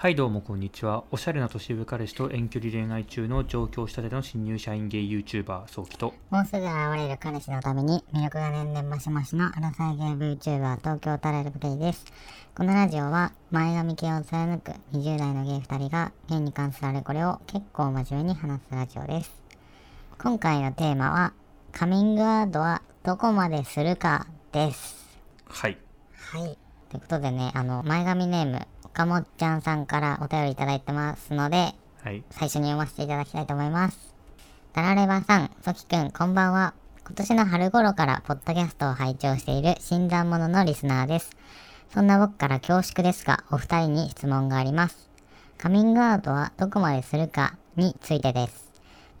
[0.00, 1.04] はいどうもこんにちは。
[1.10, 6.14] おしゃれな都市部彼氏と遠距離恋愛中の上京したての新入社員ゲイ YouTuber、早期と。
[6.30, 12.06] もうすぐ現れる彼氏のために魅力が年々増し増しのアラサイゲー VTuber 東京タレルゲイです。
[12.54, 19.30] このラジオは前髪系を貫く20代のゲイ2人がゲイに関するあれこれを結構真面目に話すラジオです。
[20.18, 21.34] 今回のテーマは
[21.72, 25.20] カミングアウトはどこまでするかです。
[25.44, 25.76] はい。
[26.14, 26.56] はい。
[26.90, 32.24] ということでね、あの、前髪ネーム、岡もっちゃんさんからお便りいただいてますので、はい。
[32.30, 34.14] 最初に読ませていただきたいと思います。
[34.72, 36.74] タラレバさん、ソキくん、こんばんは。
[37.06, 41.30] 今年の春頃からポッドキャストを拝聴している新参者のリスナーです。
[41.94, 45.10] そんな僕から恐縮ですが、お二人に質問があります。
[45.58, 48.70] カミングアウトはどこまでするかについてです。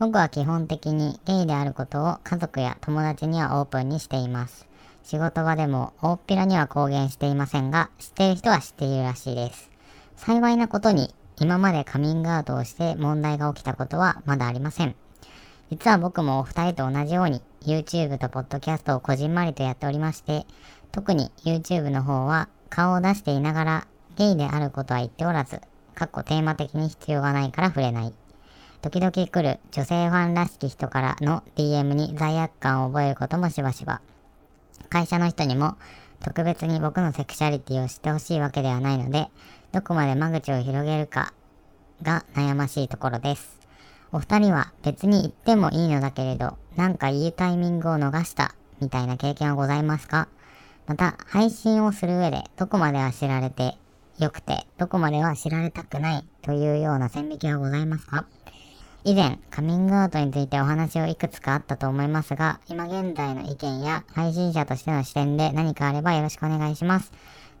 [0.00, 4.69] 僕は基本的にゲイであることを家族や友達にはオープンにしています。
[5.10, 9.68] 仕事場でも大っぴらには公言していませんが、知っている人は知っているらしいです。
[10.14, 14.94] 幸いなことに、今までカミングアウトをして問題が起きたことはまだありません。
[15.68, 20.46] 実は僕もお二人と同じように YouTube と Podcast をこじんまりとやっておりまして、
[20.92, 25.60] 特に YouTube の方は顔を出していながらゲイであることは言っておらず、
[25.96, 28.14] かっこテーマ的に必要がないから触れない。
[28.80, 34.00] 時々来る女性ファンらしき人からの DM に罪悪感を覚えることもしばしば。
[34.90, 35.76] 会社の人にも
[36.22, 39.28] 特別に僕のセクシャリティを知ってほしいわけではないので、
[39.72, 41.32] どこまで間口を広げるか
[42.02, 43.58] が悩ましいところです。
[44.12, 50.28] お二人は別に言ってもいいのだけれど、なんか言うタイミングを逃したみたいな経験はございますか？
[50.86, 53.76] また、配信をする上でどこまでは知られて
[54.18, 58.26] よくて、どこまでは知られたくないというような線引きはございますか？
[59.02, 67.10] 以前、カミングアウトについてお話をいくつかあったと思いますが、今現在の意見や配信者としての視点で何かあればよろしくお願いします。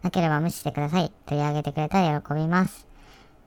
[0.02, 1.10] なければ無視してください。
[1.24, 2.86] 取り上げてくれたら喜びます。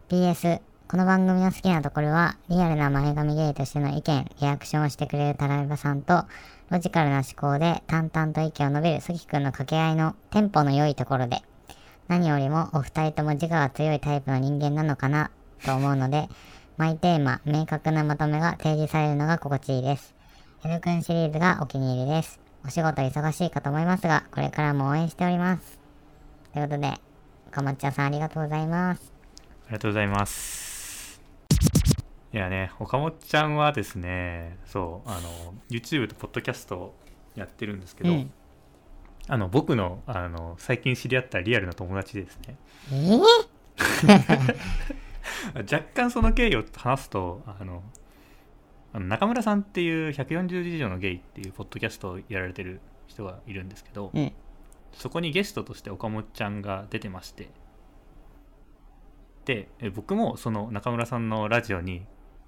[0.09, 6.25] PS、この番組の好きなところは、リアルな前髪ゲイとしての意見、リアクションをしてくれるタライバさんと、
[6.71, 11.43] ロジカルな思考で淡々と意見を述べるソキくんの掛け合いのテンポの良いところで、
[12.07, 15.29] 何よりもお二人とも自我が強いタイプの人間なのかな
[15.63, 16.27] と思うので、
[16.75, 20.15] マイテーマ、明確なまとめが提示されるのが心地いいです。
[20.65, 22.39] L くんシリーズがお気に入りです。
[22.65, 25.79] お仕事忙しいかと思いますが、これからも応援しております。
[26.51, 26.93] ということで、
[27.51, 29.13] かまっちゃんさんありがとうございます。
[29.65, 31.21] ありがとうございます。
[32.33, 36.95] いやね、岡本ちゃんはですね、そう、あの、YouTube と Podcast を
[37.35, 38.31] やってるんですけど、うん
[39.27, 42.57] あの、僕の、あの、最近知り合ったリアルな友達でですね、
[42.91, 44.55] えー、
[45.55, 47.83] 若干その経緯を話すと、あの、
[48.93, 54.31] 中村さんっていう140字以上のゲイっていうポッドキャストをやられてる人がいるんですけど、うん。
[54.93, 57.49] そこにゲストとして岡本ちゃんが出てまして
[59.45, 62.05] でえ僕もその中村さんのラジオに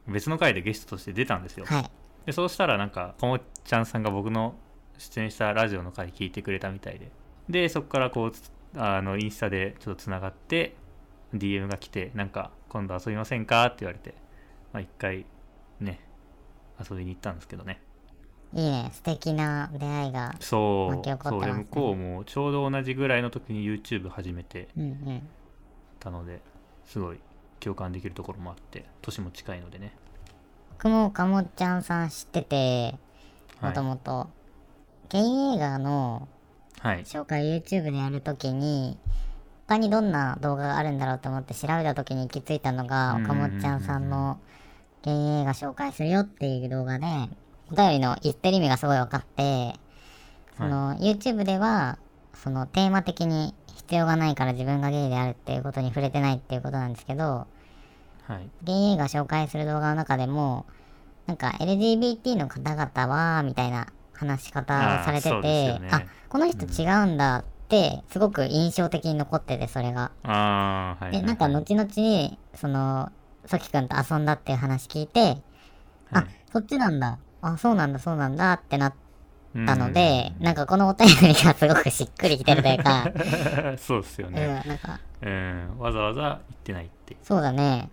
[0.08, 1.92] 別の回でゲストとして出たんですよ、はい。
[2.26, 4.56] でそうしたらなんか岡本ちゃんさんが僕の
[4.98, 7.12] 出演したラジオの回聞いてくれたみたいで
[7.50, 10.76] でそこからこうつあのインスタでちょっとつながって
[11.40, 13.66] DM が来てなんか今度遊びませんか？
[13.66, 14.14] って言われて
[14.74, 15.26] まあ一回
[15.80, 16.00] ね
[16.90, 17.82] 遊びに行ったんですけどね。
[18.54, 18.90] いいね。
[18.94, 20.36] 素敵な出会いが。
[20.40, 20.96] そう。
[20.96, 25.28] 巻き起こってそうでますね向こうもちょうど同じぐらいの時に YouTube 始めてうんうん。
[26.00, 26.42] たので
[26.86, 27.20] すごい
[27.60, 29.94] 共感できるところもあって年も近いのでね。
[30.78, 32.96] 僕もかもっちゃんさん知ってて、
[33.60, 33.70] はい。
[33.70, 34.28] もともと、
[35.10, 36.28] ゲイ映画の
[36.80, 37.04] はい。
[37.04, 38.98] 紹介 YouTube でやるときに、
[39.68, 44.40] 他にどんな動画があるんだろうと思って調べたときに行き着いたのが、うん岡本ちゃんさんの
[45.02, 47.06] ゲイ映画紹介するよっていう動画で、
[47.72, 49.74] お便りの言ってる意味がすごい分かって、
[50.58, 51.98] その、YouTube では、
[52.34, 57.48] そのテーマ的に必要がないから自分がゲイであるっていうことに触れてないっていうことなんですけど、
[58.28, 58.50] はい。
[58.64, 60.66] ゲイ映画紹介する動画の中でも、
[61.26, 67.55] なんか LGBT の方々は、みたいな話し方をされてて、あ,、この人違うんだって、
[68.10, 70.12] すごく印象的に残ってて、それが。
[70.24, 73.12] ああはいで、なんかはい後々、その、
[73.46, 75.38] さきくんと遊んだっていう話聞いて、
[76.12, 77.20] あ、そっちなんだ。
[77.42, 78.94] あ、そうなんだ、そうなんだってなっ
[79.66, 83.10] たので、なんかこのお便りがすごくしっくりきてるというか、
[83.72, 87.90] うんそうですようん、ね、なんか、うん、わざわざ言ってないっていうそうだね。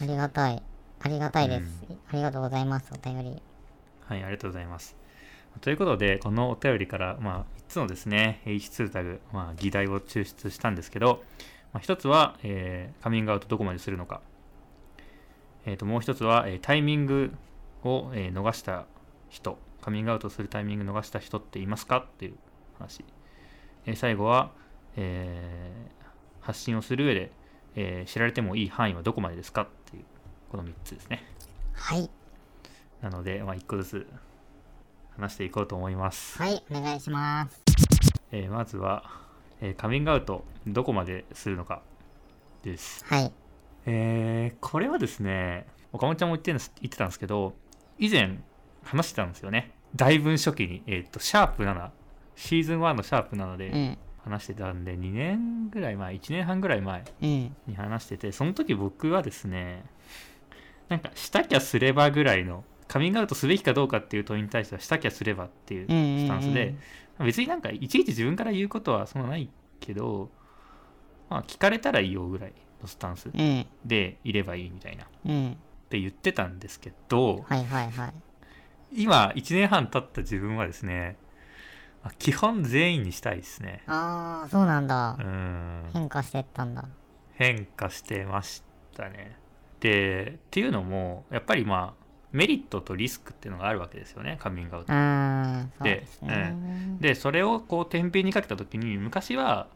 [0.00, 0.62] ありがたい。
[1.00, 1.84] ありがたいです。
[2.10, 3.42] ありがとうございます、お便り。
[4.06, 4.96] はいありがとうございます
[5.60, 11.22] ということでこのお便りから、まあ、3つのですね H2 タグ、まあ、議題を抽出したんですけど、
[11.72, 14.20] まあ、1つは、えーカミングアウトどこまでするのか、
[15.66, 17.32] えー、ともう1つは、えータイミング
[17.82, 18.86] を、えー逃した
[19.30, 19.58] 人。
[19.80, 21.98] カミングアウトするタイミング逃した人っていますか？
[21.98, 22.34] っていう
[22.78, 23.04] 話、
[23.86, 24.52] えー最後は、
[24.96, 26.04] えー
[26.40, 27.32] 発信をする上で、
[27.74, 29.62] えー知られてもいい範囲はどこまでですか？
[29.62, 30.04] っていう
[30.50, 31.24] この3つですね。
[31.72, 32.10] はい。
[33.02, 34.06] なので、まあ、1個ずつ
[35.16, 37.62] 話していこうと思います、はい、お願いします。
[38.32, 39.04] えーまずは、
[39.60, 41.82] えーカミングアウトどこまでするのか
[42.62, 43.32] ですはい。
[43.86, 47.54] えーこれはですね岡本ちゃんも言って言ってたんですけど
[47.98, 48.38] 以前
[48.82, 51.90] 話してたんですよね大分初期に、えー、とシャープ7
[52.34, 53.98] シーズン1のシャープ7でうん。
[54.24, 57.56] 話してたんで2年ぐらい前1年半ぐらい前うん。
[57.66, 59.84] に話しててその時僕はですね
[60.88, 66.74] なんかしたきゃすればぐらいのカミングアウトすべきかどうかっていう問いに対してはしたきゃすればっていうスタンスで、
[67.18, 69.48] 別になんかいちいち自分から言うことはそんなない
[69.80, 70.30] けど
[71.30, 72.52] まあ聞かれたらいいよぐらい
[72.82, 73.66] のスタンスうん。
[73.84, 75.56] でいればいいみたいなっうん。
[75.88, 78.12] て言ってたんですけどはいはいはい。
[78.96, 81.16] 今1年半経った自分はですね
[82.02, 85.22] まあ基本全員にしたいですねああ、そうなんだう。
[85.22, 86.84] ん変化してったんだ。
[87.34, 88.62] 変化してまし
[88.96, 89.36] たね
[89.80, 92.03] でっていうのもやっぱりまあ
[92.34, 94.84] メリットとリスクっていうのがあるわけですよねカミングアウ
[95.78, 96.54] トですね。
[97.00, 99.68] でそれをこう天秤にかけた時に昔は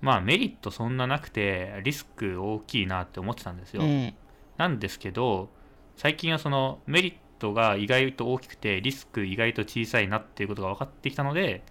[0.00, 4.14] まあメリットそんななくてリスク大きいなって思ってたんですよ、うん。
[4.56, 5.48] なんですけど
[5.96, 11.62] 最近はそのメリットが意外と大きくてリスク意外と小さいなっていうことが分かってきたので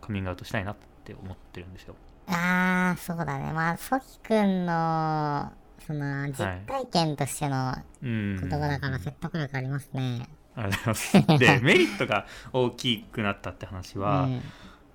[0.00, 1.94] カミングアウトしたいなって思ってるんですよ
[2.30, 3.52] ああ、そうだね。
[3.52, 5.52] まあ、ソキくんの、
[5.86, 6.34] その、実
[6.66, 10.28] 体験としてのうん言葉だから説得力ありますね。
[10.56, 14.42] ありがとうございますで メリットが大きくなったって話うは、ん。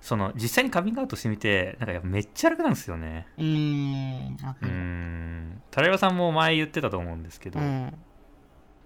[0.00, 4.36] その実際にカミングアウトしてみてなんかめっちゃ楽なんですよねうーん。
[4.62, 4.68] うる。
[4.68, 7.92] んタラヤさんも前言ってたと思うんですけど、うん。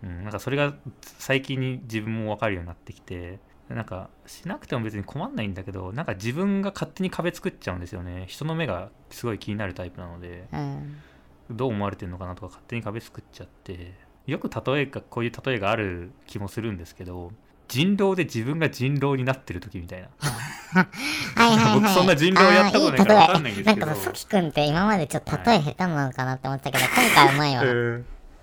[0.03, 3.39] うん、なんかそれが最近に自分も分かるようになってきて
[3.69, 11.03] なんかしなくても別に困んないんだけどなんか自分が勝手に壁作っちゃうんですよね人の目がすごい気になるタイプなのでうん。
[11.51, 14.11] どう思われてるのかなとか勝手に壁作っちゃって。
[14.27, 17.33] よく例えがこういう例えがある気もするんですけど
[17.69, 20.09] 人狼で自分が人狼になってる時みたいな。
[20.19, 21.81] はいはいはい。
[21.81, 23.71] 僕そんな人狼やったことないからわかんないんですけど。
[23.71, 27.63] いいなんかさ、ソキくんって今までちょっと例え下手なのかなって思ったけど、今回うまいわ。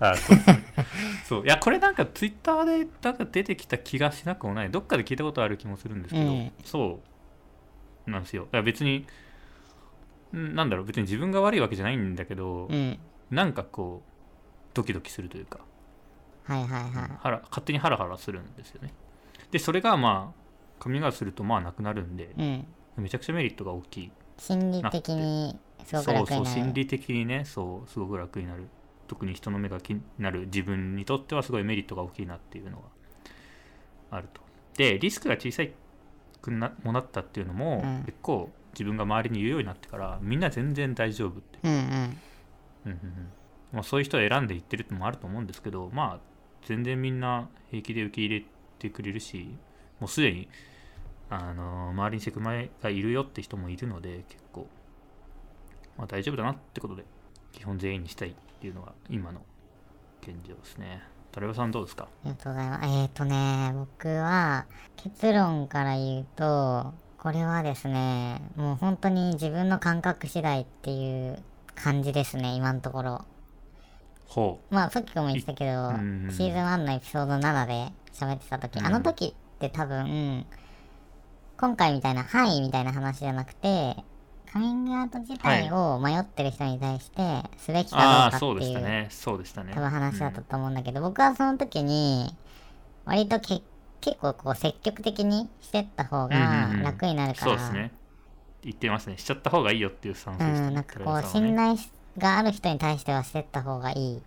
[0.00, 0.64] あそうね
[1.24, 1.44] そう。
[1.44, 4.70] いやこれなんかツイッターでなんか出てきた気がしなくもない。
[4.70, 6.52] どっかで聞いたことある気もするんですけど、うん。
[6.64, 7.00] そ
[8.06, 8.48] うなんですよ。
[8.50, 9.06] いや別にん
[10.32, 12.98] なんだろう別に自分が悪いわけじゃないんだけど、うん。
[13.30, 14.10] なんかこう
[14.74, 15.60] ドキドキするというか
[16.44, 17.10] はいはいはい。
[17.18, 18.92] ハラ勝手にハラハラするんですよね
[19.50, 22.66] でそれがまあカミングアウトするとまあなくなるんでうん。
[23.02, 26.26] めちゃくちゃメリットが大きい心理的にそう楽になる。
[26.26, 28.68] そう心理的にねそうすごく楽になる
[29.06, 32.82] 特に人の目が気になる自分にとってはすごいメリットが大きいなっていうのが
[34.10, 34.40] あると
[34.76, 35.62] でリスクが小さ
[36.40, 41.78] くなもなったっていうのも、うん結構自分が周りに言うようになってからみんな全然大丈夫って、うんうん。
[41.78, 43.32] うんうんうん
[43.72, 46.18] まあ、そういう人を選んで言ってるってのもあると思うんですけどまあ
[46.64, 48.46] 全然みんな平気で受け入れ
[48.78, 49.54] てくれるし
[50.00, 50.48] もうすでに
[51.28, 54.66] あの周りにセクマイがいるよって人もいるので結構、
[55.98, 57.04] まあ、大丈夫だなってことで
[57.52, 59.42] 基本全員にしたいっていうのが今の
[60.22, 61.02] 現状ですね。
[61.30, 62.04] タレバさんどうですか？
[62.04, 62.84] ありがとうございます。
[62.88, 64.66] えっ、ー、とね、僕は
[64.96, 71.42] 結論から言うと、これはですね、もう本当に自分の感覚次第っていう
[71.74, 73.24] 感じですね、今のところ。
[74.28, 78.86] ほまあ、さっきも言ってたけど、うんシーズン1のエピソード7で喋ってた時、うん。
[78.86, 80.46] あの時って多分、
[81.56, 83.96] 今回みたいな範囲みたいな話じゃなくて、
[84.52, 89.64] カミングアウト自体を迷ってる人に対して、すべきかどうかっていうそうでしたね。
[89.64, 89.72] そうね。
[89.74, 92.32] 多分話だったと思うんだけど、僕はその時に
[93.04, 93.62] 割とけ
[94.00, 96.82] 結構こう積極的にしてった方がうんうんうん。
[96.82, 97.92] 楽になるから、そうですね。
[98.62, 99.16] 言ってますね。
[99.18, 101.76] しちゃった方がいいよっていうスタンスうでしたねん、なんかこう信頼
[102.18, 104.22] がある人に対してはしてった方がいい、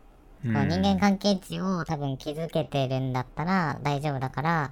[0.45, 0.53] うん。
[0.53, 4.71] こう人間関係値を多分築けてるんだったら大丈夫だからっ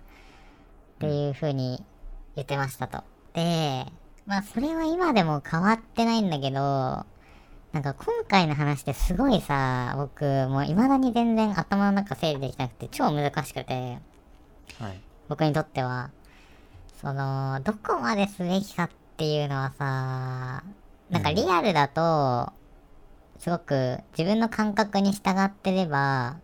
[0.99, 1.83] ていう風に
[2.35, 3.03] 言ってましたと。
[3.33, 3.85] で、
[4.25, 7.05] まあそれは今でも変わってないんだけど、
[7.71, 13.99] なんか今回の話ってすごいさ、僕もう未だに全然頭の中整理できなくて超難しくて、
[14.79, 16.11] はい僕にとっては。
[17.01, 20.63] その、どこまですべきかっていうのはさ、
[21.09, 22.51] なんかリアルだと、
[23.37, 26.37] すごく自分の感覚に従ってれば、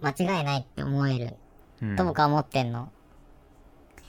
[0.00, 1.36] 間違いないって思える
[1.82, 2.90] うんと僕は思ってんの。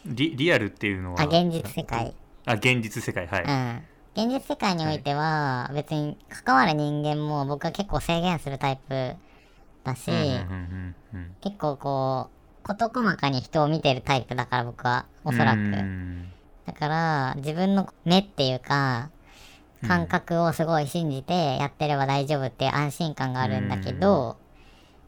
[0.06, 1.22] リリアルっていうのは？
[1.22, 2.14] あ、現実世界。
[2.46, 4.30] あ現実世界はい、うん。
[4.32, 9.16] 現実世界においては、別に関わる人間も僕は結構制限するタイプ
[9.84, 10.10] だし、
[11.42, 12.39] 結構こう、
[12.76, 15.58] 事細かに人を見てるタイプだから僕は、おそらく。
[15.58, 16.32] うん
[16.66, 19.10] だから、自分の目っていうか、
[19.88, 24.38] 感覚をすごい信じてやってれば大丈夫っていう安心感があるんだけど、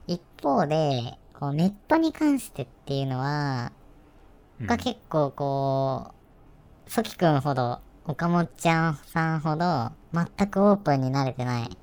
[0.07, 3.71] 一方で、こうネットに関してっていうのは、
[4.59, 6.13] うんが結構こ
[6.87, 11.77] う、ソキくんほど、岡本ちゃんさんほど、全くオープンになれてない。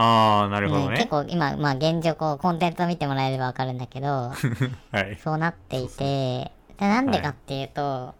[0.00, 0.96] ああなるほどね。
[0.96, 4.06] 結ね、構今、まあ現状こう、コンテンツを見てもらえればわかるんだけど、
[4.92, 5.18] はい。
[5.22, 8.14] そうなっていて、でなんでかっていうと、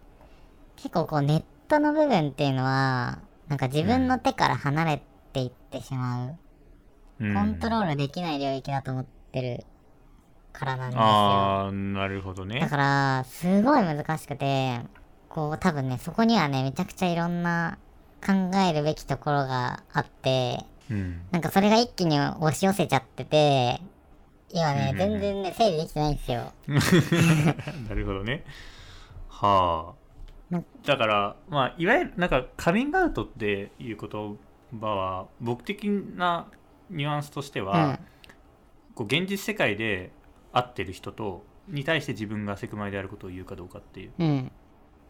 [0.75, 6.37] 結構こうネットの部分っていうのは、なんか自分の手から離れていってしまう、
[7.21, 7.35] うん。
[7.35, 9.65] コントロールできない領域だと思ってる
[10.53, 11.03] からなんですよ。
[11.05, 12.59] ああなるほどね。
[12.59, 14.81] だから、すごい難しくて、
[15.29, 17.79] こう多分ね、そこにはね、めちゃくちゃいろんな
[18.27, 23.81] 考えるべきところがあって、うんなんかそれが一気に押し寄せちゃってて、
[24.51, 26.53] 今ね、うんうんうん全然ね、整理できてないんですよ。
[27.89, 28.45] なるほどね
[29.29, 29.95] は
[30.51, 34.39] なあだからまあいわゆるなんかカミングアウトっていう言
[34.81, 36.49] 葉は僕的な
[36.91, 38.01] ニュアンスとしては、
[38.95, 40.11] こう現実世界で
[40.53, 44.27] 会ってる人とに対して自分がセクマイであることを言うかどうかっていううん。
[44.27, 44.53] うん。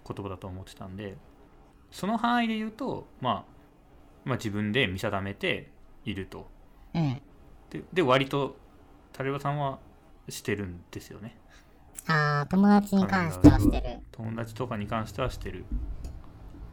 [0.09, 1.17] 言葉だと思ってたんで
[1.91, 3.58] その範囲で言うと、まあ、
[4.29, 5.71] まあ自分で見定めて
[6.05, 6.49] いると
[6.95, 7.21] うん。
[7.71, 8.57] でで割と
[9.13, 9.79] タレバさんは
[10.29, 11.37] してるんですよね
[12.07, 13.99] あー、友達に関してはしてる。
[14.13, 15.65] 友達とかに関してはしてる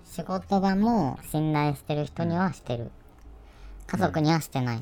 [0.05, 2.91] 仕事場も信頼してる人にはしてる。
[3.87, 4.81] 家族にはしてないっ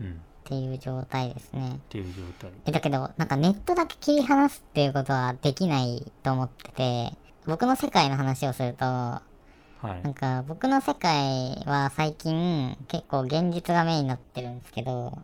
[0.00, 1.74] うんていう状態ですね。
[1.76, 7.12] っていう状態えだけど、なんかネットだけ切り離すっていうことはできないと思ってて、
[7.46, 9.20] 僕の世界の話をすると、
[9.82, 10.02] はい。
[10.02, 15.18] なんか僕の世界は最近結構現実がメインになってるんですけど、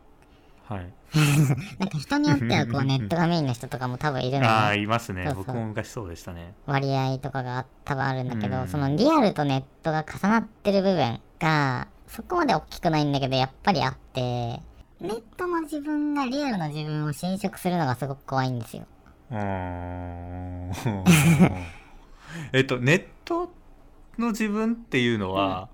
[0.69, 0.93] はい。
[1.79, 4.79] なんか人によってはこうネットがメインの人とかも多分いるのああね。
[4.79, 5.33] いますね。
[5.35, 6.55] 僕も昔そうでしたね。
[6.67, 8.69] 割合とかが多分あるんだけど、うん。
[8.69, 14.21] そのリアルとネットが重なってる部分がそこまで大きくないんだけどやっぱりあって
[15.01, 18.85] ネットの自分がリアルの自分を侵食するのがすごく怖いんですよ。
[19.31, 19.39] うー。
[19.39, 20.73] ん
[22.53, 23.51] えっとネット
[24.21, 25.69] の自分っていうのは、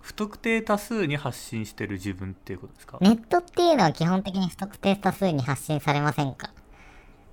[0.00, 2.98] 不特定多数に発信してる自分っていうことですか？
[3.00, 6.50] ネットっていうのは基本的に不特定多数に発信されませんか？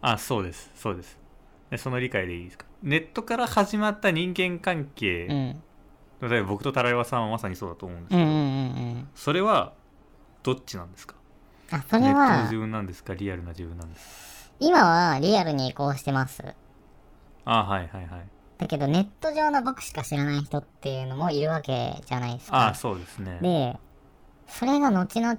[0.01, 0.71] あそうです。
[0.75, 1.17] そうです。
[1.71, 2.65] でその理解でいいですか？
[2.83, 6.29] ネットから始まった人間関係、うん。
[6.29, 8.45] 例えば僕とタライワさんはまさにそうだと思うんですけど、うんうんうんう
[8.97, 9.73] んそれは
[10.43, 11.15] どっちなんですか？
[11.71, 13.13] あそれネットのは自分なんですか？
[13.13, 14.55] リアルな自分なんですか？
[14.59, 16.43] 今はリアルに移行してます。
[17.45, 18.27] あはいはいはい
[18.59, 23.79] だけどネット上の僕しか知らない人っていうのもいるわけじゃないですかあそうですねで、
[24.47, 25.37] それが後々、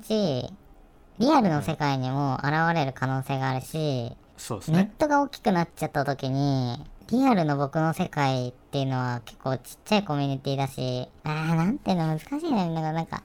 [1.18, 12.70] リアルの世界にも現れる可能性があるし、ネッそうですねトが大きくなっちゃった時に、リアルの僕の世界っていうのは結構ちっちゃいコミュニティだし、あーなんていうの難しいね。
[12.70, 13.22] なんか、なんか、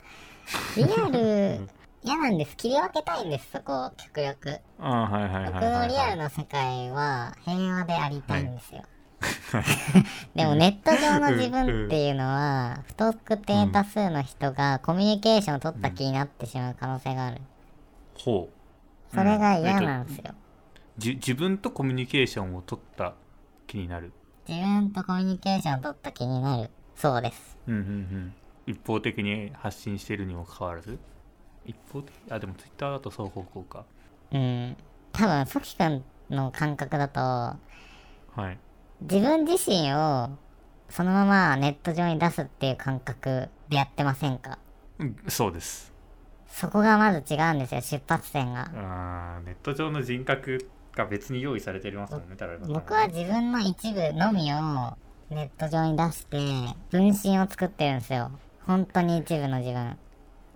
[0.75, 1.69] リアル、
[2.03, 2.57] 嫌なんです。
[2.57, 4.59] 切り分けたいんです、そこを極力。
[4.77, 8.83] あはいはいはいはい、僕のリアルなの世界は平和でありたいんですよ。
[10.35, 17.41] でもネット上の自分っていうのは不特定多数の人がコミュニケーションを取った気になってしまう可能性がある。
[18.15, 20.33] ほうそれが嫌うんなんですよ。
[20.97, 23.13] じ自分とコミュニケーションを取った
[23.67, 24.13] 気になる
[24.47, 26.69] 自分とコミュニケーションを取った気になる。
[26.95, 27.57] そうです。
[27.67, 28.33] うんうんうん
[28.67, 30.97] 一方的に発信しているにもかかわらず？
[31.65, 32.13] 一方的？
[32.31, 33.85] あでもツイッターだと双方向か
[34.31, 34.75] うん。
[35.11, 37.57] 多分、ソキ君の感覚だと、は
[38.51, 38.57] い
[39.01, 40.29] 自分自身を
[40.89, 44.57] そのままネット上に出すっていう感覚でやってませんか？
[44.99, 45.93] うんそうです。
[46.47, 48.69] そこがまず違うんですよ、出発点が。
[49.43, 52.35] ネット上の人格が別に用意されてますもんね
[52.67, 54.95] 僕は自分の一部のみを
[55.29, 56.37] ネット上に出して
[56.91, 58.31] 分身を作ってるんですよ。
[58.65, 59.97] 本当に一部の自分。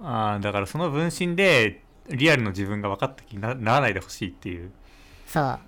[0.02, 4.72] あーだからその分身でリアルの自分が分かった気になならないでほしいっていう。
[5.28, 5.60] そう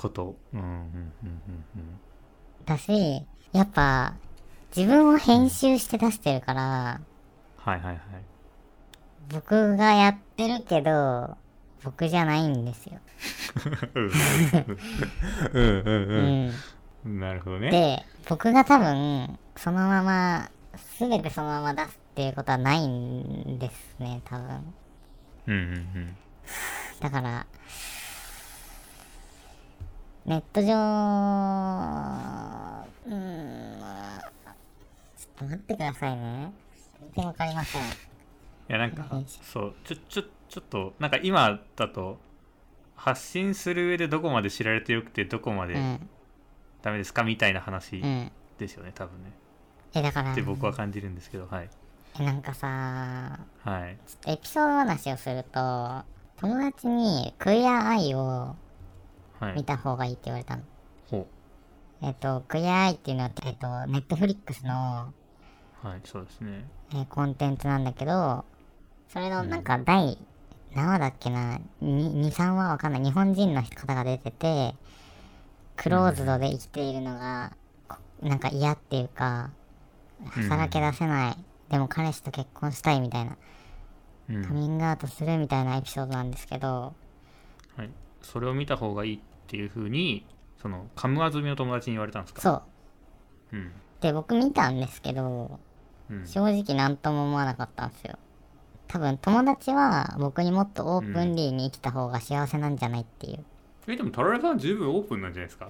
[0.00, 0.34] こと。
[0.54, 1.40] うんうんうん
[1.76, 2.00] うん
[2.64, 4.14] だしやっぱ
[4.74, 7.00] 自分を編集して出してるから
[7.56, 7.96] はいはいはい。
[9.28, 11.36] 僕がやってるけど
[11.84, 12.98] 僕じゃないんですよ、
[13.94, 14.10] うん。
[15.52, 16.54] うんううんん、
[17.04, 17.20] うん。
[17.20, 17.70] なるほどね。
[17.70, 20.50] で僕が多分そのまま
[20.98, 24.74] 全てそのまま出すっていうことはないんですね多分。
[25.46, 26.16] うんうんうん。
[27.00, 27.46] だから、
[30.26, 30.66] ネット上、
[33.06, 33.80] うーん、
[35.16, 36.52] ちょっと待ってくださいね。
[37.00, 37.82] 全然わかりません。
[37.82, 37.84] い
[38.68, 39.04] やなんか
[39.42, 42.18] そうちょちょちょっとなんか今だと
[42.94, 46.08] 発信する上でどこまで知られてよくてどこまでうん、
[46.82, 48.30] ダメですかみたいな話うん。
[48.58, 49.32] ですよね多分ね
[49.94, 51.70] え、だから、って僕は感じるんですけどはい
[52.20, 56.04] えなんかさ、はいちょっとエピソード話をすると、
[56.36, 58.69] 友達にクイアアイをはい
[59.54, 60.62] 見た方がいいって言われたの。
[61.10, 61.26] ほ
[62.02, 65.12] えっと、クイアアイっていうのは、えっと、ネットフリックスの、
[65.84, 66.64] うはいそうですね。
[66.92, 68.44] えーコンテンツなんだけど、
[69.08, 70.18] それのなんか第
[70.74, 73.02] 何話だっけな、2、3話わかんない。
[73.02, 74.74] 日本人の方が出てて、
[75.76, 77.52] クローズドで生きているのが、
[77.88, 79.50] こなんか嫌っていうか、
[80.36, 81.36] うんさらけ出せない。
[81.70, 83.36] でも彼氏と結婚したいみたいな、
[84.28, 84.44] うん。
[84.44, 86.94] カミングアウトするみたいなエピソードなんですけど、
[87.76, 87.90] はい、
[88.22, 89.20] それを見た方がいいっ
[89.50, 90.24] ていうふうに
[90.62, 92.40] そのカムア済みの友達に言われたんですか？
[92.40, 92.50] そ
[93.52, 93.56] う。
[93.56, 95.58] うんで、僕見たんですけど、
[96.10, 98.18] うん正直何とも思わなかったんですよ。
[98.88, 103.44] 多分友達は僕にもっとオープンリーに生きた方が幸せなんじゃないっていう。
[103.86, 105.66] えでもタラレさんは十分オープンなんじゃないですか？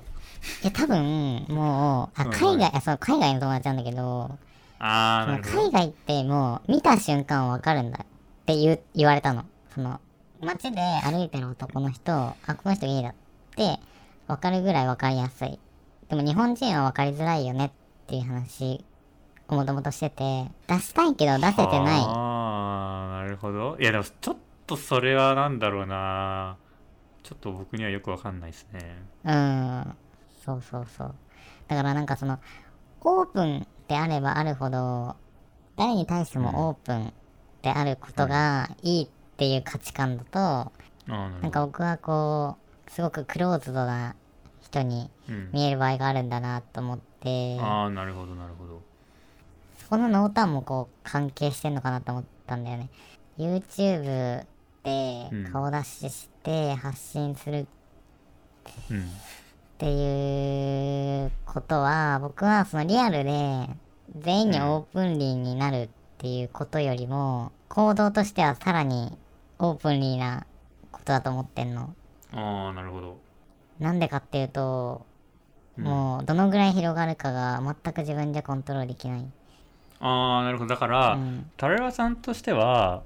[0.62, 4.38] いや、多分、もう、あうん海外、あそう、海外の友達なんだけど、
[4.78, 8.06] あ海外ってもう、見た瞬間わかるんだっ
[8.46, 9.44] て言う言われたの。
[9.74, 10.00] その、
[10.40, 13.18] 街で歩いてる男の人、あ、この人ゲイだって、
[14.26, 15.58] わかるぐらいわかりやすい。
[16.08, 17.70] でも日本人はわかりづらいよねっ
[18.06, 18.84] ていう話
[19.48, 22.00] をもともとしてて、出したいけど出せてない。
[22.06, 24.36] ああなるほどいやでもちょっ
[24.66, 26.56] とそれはなんだろうな
[27.22, 29.96] ちょっと僕にはよくわかんないですねうん。
[30.44, 31.14] そうそうそう。
[31.68, 32.38] だからなんかその、
[33.02, 35.16] オープンであればあるほど、
[35.76, 37.12] 誰に対してもオープン
[37.62, 40.72] であることがいいっていう価値観だと、あ
[41.08, 44.14] あなるほどなんか僕はこう、すごくクローズドな
[44.62, 48.82] 人にうん、見える場合があるんだなと思って、ああなるほどなるほど。
[49.78, 52.88] そこの濃淡もこう関係してんのかなと思ったんだよね。
[53.38, 54.44] YouTube
[54.82, 55.52] でうん。
[55.52, 57.66] 顔出しして発信する
[58.90, 59.00] うん。
[59.00, 59.02] っ
[59.78, 63.68] ていうことは僕はそのリアルで
[64.18, 69.16] 全員にオープンリーになるっていうことよりも行動としてはさらに
[69.58, 70.46] オープンリーな
[70.92, 71.94] ことだと思ってんの。
[72.32, 73.18] ああなるほど。
[73.78, 75.06] なんでかっていうと、
[75.78, 75.84] うん。
[75.84, 79.26] もうどのぐらい広がるかが全く自分じゃコントロールできない。
[80.00, 80.68] ああなるほど。
[80.68, 81.50] だから、うん。
[81.56, 83.02] タラレバさんとしては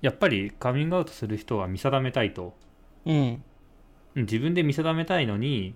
[0.00, 2.54] やっぱりカミングアウトする人は見定めたいと。
[3.06, 3.42] うん。
[4.14, 4.22] うん。
[4.22, 5.74] 自分で見定めたいのに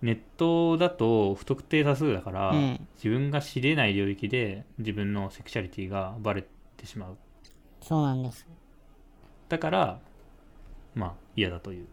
[0.00, 2.88] ネットだと不特定多数だから、うん。
[2.96, 6.44] 自分が知れない領域で自分のセクシャリティがバレ
[6.76, 7.16] てしまう。
[7.80, 8.46] そうなんです。
[9.48, 10.00] だから
[10.94, 11.86] まあ嫌だという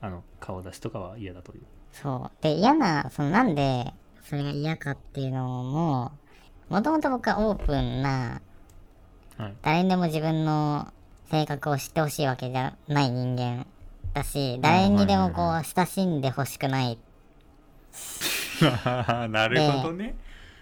[0.00, 1.62] あの顔出しとかは嫌だという。
[1.92, 2.42] そう。
[2.42, 6.12] で、嫌な、そのなんでそれが嫌かっていうのも、
[6.68, 8.40] もともと僕はオープンな
[9.40, 9.54] はい。
[9.62, 10.92] 誰にでも自分の
[11.30, 13.66] 性格を知ってほしいわけじゃない人間
[14.12, 16.98] だし、誰にでもこはう親しんでほしくない。
[19.30, 20.14] なるほどね、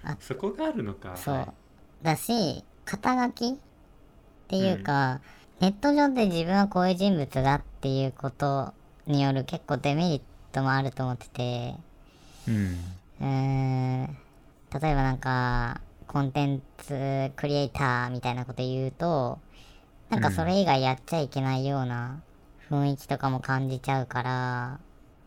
[0.05, 1.17] あそこがあるのか。
[1.17, 1.35] そう。
[1.35, 1.49] はい。
[2.03, 3.57] だし、肩書きっ
[4.47, 5.21] ていうか、
[5.61, 8.73] ネット上で自分はこういう人物だっていうこと
[9.09, 10.21] による結構デメリッ
[10.53, 11.75] トもあると思ってて、
[12.47, 12.79] うん
[13.21, 14.07] うーん、
[14.81, 19.39] 例えばなんか、コンテンツクリエイターみたいなこと言うと、
[20.09, 22.23] なんかそれ以外やっちゃいけないような
[22.71, 24.81] 雰囲気とかも感じちゃうから、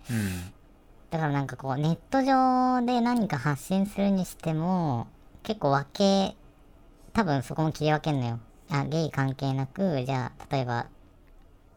[0.10, 0.54] うん
[1.12, 5.08] だからなんかこうネット上で何か発信するにしても、
[5.44, 6.38] 結構分け、
[7.12, 8.40] 多分そこも切り分けんのよ。
[8.70, 10.88] あ、ゲイ関係なく、じゃあ、例えば、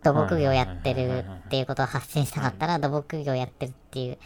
[0.04, 4.18] 土木業やってるっていうことを発信したかったら、土木業やってるっていう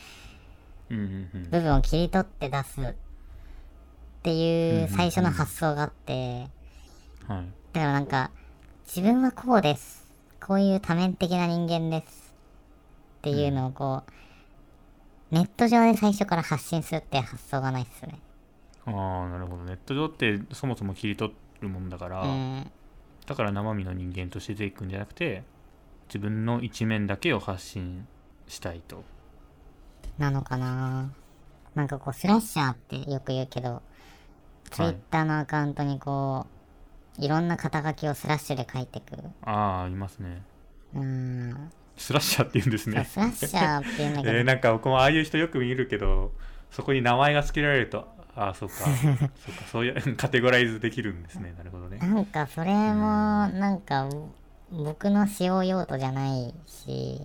[1.50, 2.94] 部分を切り取って出すっ
[4.22, 6.48] ていう最初の発想があって、
[7.26, 8.30] はいだからなんか、
[8.86, 10.06] 自分はこうです。
[10.40, 12.34] こういう多面的な人間です。
[13.18, 14.02] っていうのをこ
[15.30, 18.18] う、ネット上で最初から発信するっていう発想がないっすね。
[18.86, 22.70] ああなるほどネット上ってそもそも切り取るもんだから、うん。
[23.26, 25.42] だから生身の人間として出ていくんじゃなくて
[26.08, 28.06] 自分の一面だけを発信
[28.46, 29.04] したいと。
[30.18, 31.10] なのかな？
[31.74, 33.82] なんかこう、スラッシャーってよく言うけど、
[34.70, 36.46] ツイッターのアカウントにこ
[37.18, 39.16] う、いろんな肩書きをスラッシュで書いてく。
[39.42, 40.42] ああいますね。
[40.94, 41.70] うーん。
[41.96, 43.04] スラッシャーって言うんですね。
[43.04, 46.32] スラッシャーって言うんだけど、 えー、なんか僕もああいう人よく見るけど
[46.70, 48.74] そこに名前が付けられるとああそうか。
[48.86, 49.32] そうか。
[49.72, 51.54] そういうカテゴライズできるんですね。
[51.58, 51.98] なるほどね。
[51.98, 54.08] なんかそれもなんか
[54.70, 57.20] 僕の使用用途じゃないし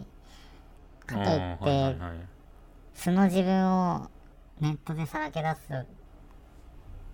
[1.06, 2.14] かといっあーはいはいてはい
[2.96, 4.10] 素の自分を
[4.62, 5.86] ネットでさらけ出すっ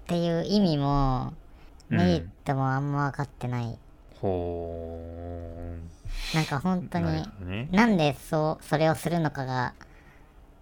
[0.08, 1.34] ていう意味も
[1.90, 1.98] うん。
[1.98, 3.78] メリットもあんま分かってない、
[4.22, 5.00] ほ
[6.36, 7.06] なんか本当に
[7.40, 7.68] ね。
[7.72, 9.74] なんでそうそれをするのかが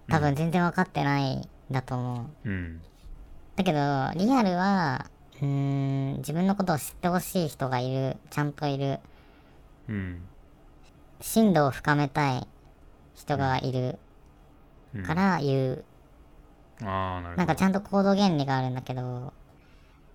[0.09, 2.81] 多分全然分かってないんだと思う、うん。
[3.57, 3.79] だけど、
[4.15, 5.07] リアルは、
[5.41, 8.99] うーん、自分のことを知ってほしい人がいる、ちゃんといる、
[9.89, 10.21] うん。
[11.21, 12.47] 深度を深めたい。
[13.17, 13.97] 人がいる
[14.95, 15.85] うんから言う、
[16.81, 19.33] ああなるほどなんかちゃんと行動原理があるんだけど、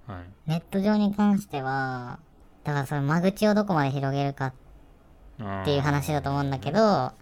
[0.06, 0.50] はい。
[0.50, 2.20] ネット上に関しては、
[2.64, 4.54] だからその間口をどこまで広げるか
[5.40, 7.12] あっていう話だと思うんだけど、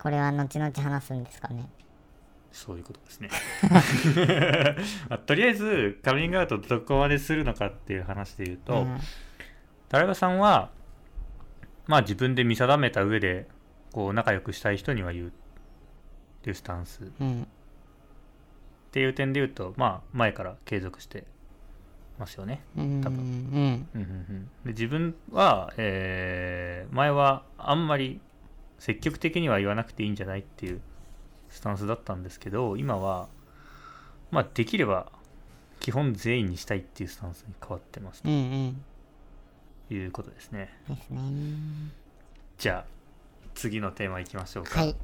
[0.00, 1.68] これは後々話すんですかね。
[2.52, 3.30] そういうことですね、
[5.08, 9.00] ま あとりあえずカミングアウトどこまでするのかっていう話で言うと、うん。
[9.88, 10.70] タラバさんは
[11.90, 13.46] まあ自分で見定めた上で
[13.92, 15.30] こう仲良くしたい人には言うっ
[16.42, 17.46] ていうスタンスっうん。
[18.92, 21.24] ていう点で言うとまあ前から継続して
[22.18, 23.00] ますよねうん。
[23.02, 23.18] 多分
[23.94, 24.48] うん。
[24.64, 28.20] で自分は、えー前はあんまり
[28.78, 30.80] 積極的には言わなくていいんじゃないっていう
[31.50, 33.28] スタンスだったんですけど今は
[34.30, 35.06] まあできれば
[35.80, 38.84] 基本全員にしたいっていうスタンスに変わってますうんうん。
[39.90, 41.20] ということですねですね。
[42.58, 42.90] じゃあ
[43.54, 44.94] 次のテーマいきましょうか、はい。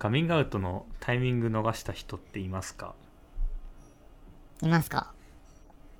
[0.00, 2.96] カミングアウトのタイミング逃した人っていますか？
[4.62, 5.12] いますか？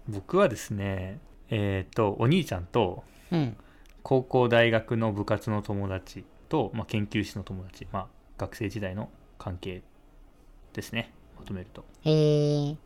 [0.08, 3.56] 僕はですねえっ、とお兄ちゃんとうん。
[4.02, 8.06] 高校大学の部活の友達と、まあ、研究室の友達、まあ、
[8.38, 9.82] 学生時代の関係
[10.72, 12.76] ですねまとめるとへえ。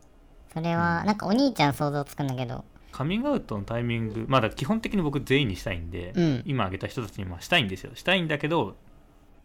[0.53, 2.63] それは、なんかお兄ちゃん想像つくんだけど。
[2.93, 8.75] カミングアウトのタイミングまあだ基本的に僕全員にしたいんで、うん今挙げた人たちにまあしたいんですよしたいんだけど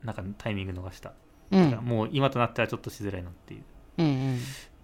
[0.05, 1.13] なんかタイミング逃した、
[1.51, 1.65] うん。
[1.65, 3.65] だからもう今となってはちょっとしづらいなっていうっ
[3.99, 4.39] うんうん。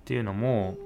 [0.04, 0.76] ていうのも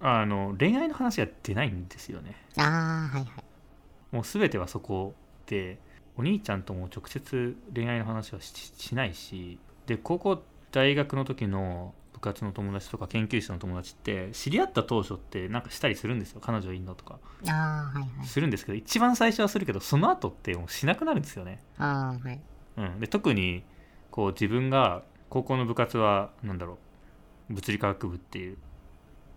[0.00, 4.14] あの恋愛の話が出ないんですよねああ、はいはい。
[4.14, 5.14] もう全てはそこ
[5.46, 5.78] で
[6.16, 16.40] お兄ちゃんとも直接恋愛の話はししないしで高校大学の時の部活の友達とか研究室の友達って知り合った当初ってなんかしたりするんですよ。
[16.40, 17.18] 彼女いんのとか。
[17.46, 18.26] ああ、はいはい。
[18.26, 22.40] するんですけど一番最初はするけどその後ってもうしなくなるんですよね、ああ、はい。
[22.78, 23.64] うん、で特に
[24.10, 26.78] こう自分が高校の部活はなんだろ
[27.50, 28.56] う物理科学部っていう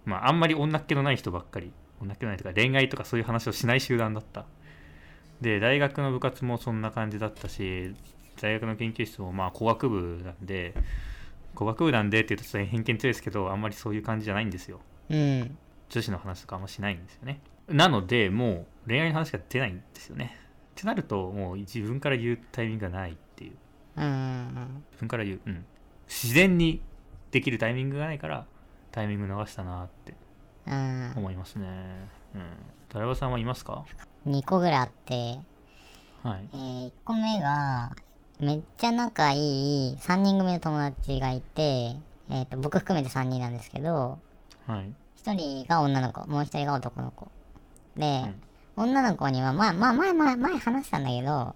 [0.06, 4.46] まああんまり女っ気のない人ばっかり女っ気のないとか恋愛とかそういう話をしない集団だった。
[5.42, 7.94] で大学の部活もそんな感じだったし
[8.42, 10.74] 大学の研究室もまあ工学部なんで
[11.56, 14.80] 工学部なんでって言うとちょっと偏見強いですけどあんまりそういう感じじゃないんですよ。
[15.10, 15.58] うん。
[15.90, 17.42] 女子の話とかあんましないんですよね。
[17.68, 20.38] なのでもう恋愛の話が出ないんですよね。
[20.72, 23.54] ってなるともう自分から言うタイミングがないっていう。
[23.98, 24.06] うん。
[24.06, 25.66] うん自分から言う、うん、
[26.08, 26.82] 自然に
[27.32, 28.46] できるタイミングがないから
[28.92, 30.14] タイミング逃したなって。
[31.16, 31.68] 思いますね。
[32.36, 32.42] うん。
[32.90, 33.86] ダラバさんはいますか
[34.28, 35.40] ？2個ぐらいあって、
[36.24, 36.50] はい。
[36.54, 37.92] えー、1個目が、
[38.40, 41.96] めっちゃ仲いい3人組の友達がいて、
[42.30, 44.18] えっ、と、僕含めて3人なんですけど、
[44.66, 44.94] はい。
[45.24, 47.28] 1人が女の子、もう1人が男の子。
[47.98, 48.24] で、
[48.78, 51.54] 女の子には、まあ、まあ、前、前、前話したんだけど、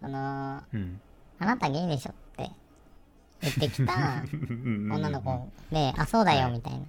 [0.00, 1.00] その、うん。
[1.38, 2.50] あなたゲイでしょって
[3.42, 5.48] 言ってきた女女の子。
[5.70, 6.80] で、あ、そうだよ、みたいな。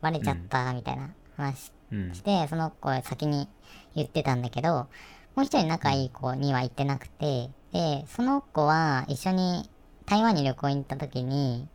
[0.00, 2.14] バレちゃった、みたいな話うん。
[2.14, 3.48] して、その子は先に
[3.94, 4.86] 言ってたんだけど、
[5.34, 9.68] もう一人仲いい子には言ってなくて、で、その子は一緒に
[10.06, 11.68] 台湾に旅行に行った時に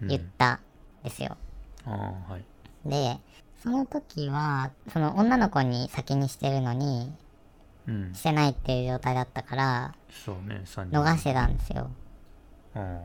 [0.00, 0.60] 言ったん
[1.04, 1.36] ですよ。
[1.86, 1.90] あ
[2.28, 2.44] あはい
[2.84, 3.18] で、
[3.62, 7.12] その時は、その女の子に先にしてるのに、
[7.86, 11.90] うんしてないっていう状態だったから、そうね3人逃してたんですよ。
[12.76, 13.00] うんっ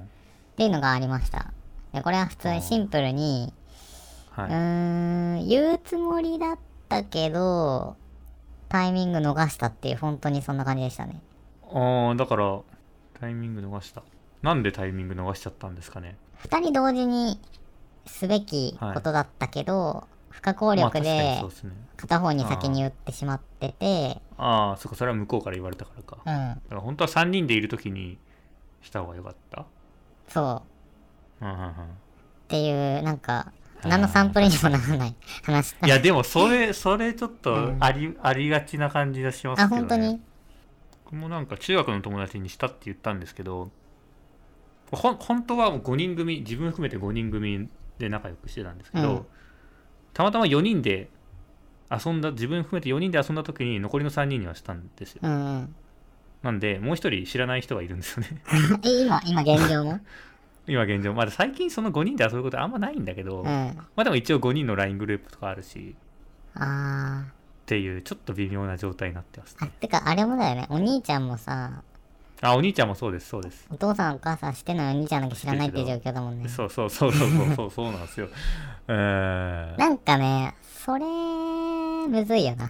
[0.56, 1.52] ていうのがありました。
[1.94, 3.54] で、これは普通にシンプルに、
[4.38, 7.96] うはいーん、言うつもりだったけど、
[8.70, 11.20] タイミング逃したっていう、本当にそんな感じでしたね。
[11.74, 12.60] ああだから
[13.20, 14.04] タイミング逃した。
[14.42, 16.18] なんでタイミング逃しちゃったんですかね。
[16.38, 17.40] 二人同時に
[18.06, 21.42] すべきことだったけど、不可抗力で
[21.96, 26.18] 片方に先に言ってしまってて、ああそっかそれは向こうから言われたからか。
[26.26, 28.18] だうん、から本当は3人でいる時に
[28.82, 29.66] した方がよかった？
[30.28, 30.62] そ
[31.42, 31.46] う。
[31.46, 31.70] うんうんうん。
[31.70, 31.74] っ
[32.50, 33.52] ていう、なんか、
[33.84, 37.78] 何のサンプルにもならない話いやでもそれそれちょっとうん。
[37.82, 39.80] あり,、ありがちな感じがしますけあ、どね。
[39.82, 40.22] 本当に？
[41.14, 43.70] 僕もなんか中学の友達にしたって言ったんですけど
[44.92, 49.26] ほん本当はもう5人組自分含めて5人組で仲良くしてたんですけど、うん。
[50.14, 51.10] たまたま4人で
[51.92, 55.22] 遊んだ自分含めて4人で遊んだ時に残りの3人にはしたんですよ。
[55.24, 55.76] うんうん。
[56.42, 58.42] なんでもう一人知らない人がいるんですよね。
[58.84, 59.84] え、今、今現状？
[59.84, 60.00] も
[60.68, 61.14] 今現状。
[61.14, 63.46] まだ最近その5人で遊ぶことあんまないんだけど、うん。
[63.48, 65.96] まあでも一応5人の LINE グループとかあるし。
[66.56, 67.26] あ
[67.64, 69.72] っていうちょっと微妙な状態になってますね。
[69.80, 70.68] てか、あれもだよね。
[70.70, 71.82] お兄ちゃんもさ、
[72.42, 73.66] あお兄ちゃんもそうですそうです。
[73.72, 76.50] お父さんお母さんしてないお兄ちゃんだけ知らないっていう状況だもんね。
[76.50, 78.28] そうそうそうそうそうそうそうなんですよ
[78.90, 82.70] えー、なんかねそれむずいよな、い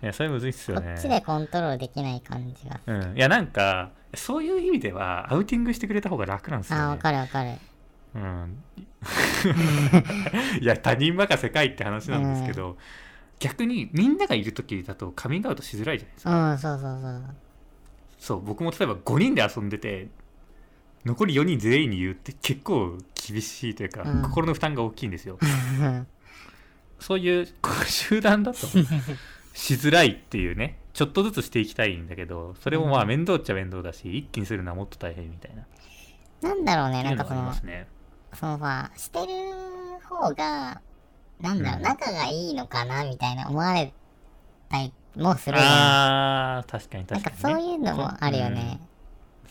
[0.00, 0.94] やそれむずいっすよね。
[0.94, 6.82] こっちでコントロールできない感じがうん、いやなんかそういう意味ではアウティングしてくれた方が楽なんですよね。
[6.84, 7.50] あーわかるわかる。
[8.14, 8.62] うん、
[10.62, 12.76] いや他人任せかいって話なんですけど、
[13.38, 17.34] 逆にみんながいる時だとカミングアウトしづらいじゃないですうか、んそうそうそう。
[18.18, 20.08] そう僕も例えば5人で遊んでて
[21.04, 24.22] 残り4人全員に言うって結構厳しいというか、うん。
[24.22, 25.38] 心の負担が大きいんですよ。
[26.98, 27.48] そういう
[27.86, 28.78] 集団だとし
[29.74, 35.66] づらいっていうねちょっとずつしていきたいんだけどそれもまあ面倒っちゃ面倒だし一気にするのはもっと大変みたいな。
[36.48, 37.86] なんだろうねなんかそのますね。
[38.32, 39.26] そのさしてる
[40.02, 40.80] 方が
[41.40, 41.82] なんだろう、うん。
[41.82, 43.92] 仲がいいのかなみたいな思われ
[44.68, 48.94] たりもするあー確かにんなん確かに、ね、かそういうのもあるよね、うん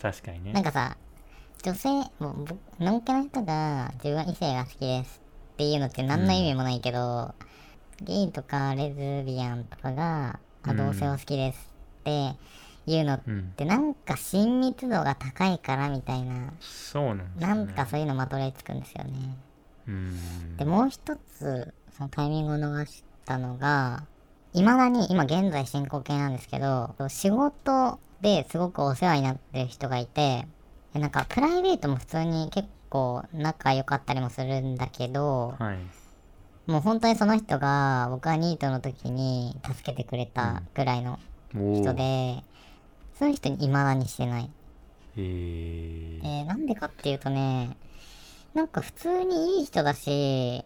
[0.00, 0.52] 確かにね。
[0.52, 0.96] なんかさ
[1.62, 5.22] 女性もう僕のんけの人が自分は異性が好きです
[5.54, 7.34] っていうのって何の意味もないけど、
[8.02, 10.76] ゲイとかレズビアンとかが、あうん。
[10.76, 12.34] 同性を好きですって
[12.86, 13.52] いうのっうん。
[13.56, 16.52] てなんか親密度が高いからみたいな。
[16.60, 19.12] そうなんね、なんかそういうのまとれつくんですよね。
[19.14, 19.53] うん
[20.56, 24.04] でもう一つそのタイミングを逃したのが
[24.52, 30.46] いまだに今現在進行形なんですけど仕事ですごくお世話になってる人がいて
[30.94, 35.78] えなんかプライベートも普通に結構仲良かったりもするんだけどはい。
[36.66, 41.18] もう本当にその人が僕がニートの時に助けてくれたぐらいの
[41.54, 42.42] お人で、
[43.18, 44.50] そういう人に未だにしてない。
[45.16, 46.20] えー。
[46.24, 47.76] えーなんでかっていうとね
[48.54, 50.64] なんか普通にいい人だし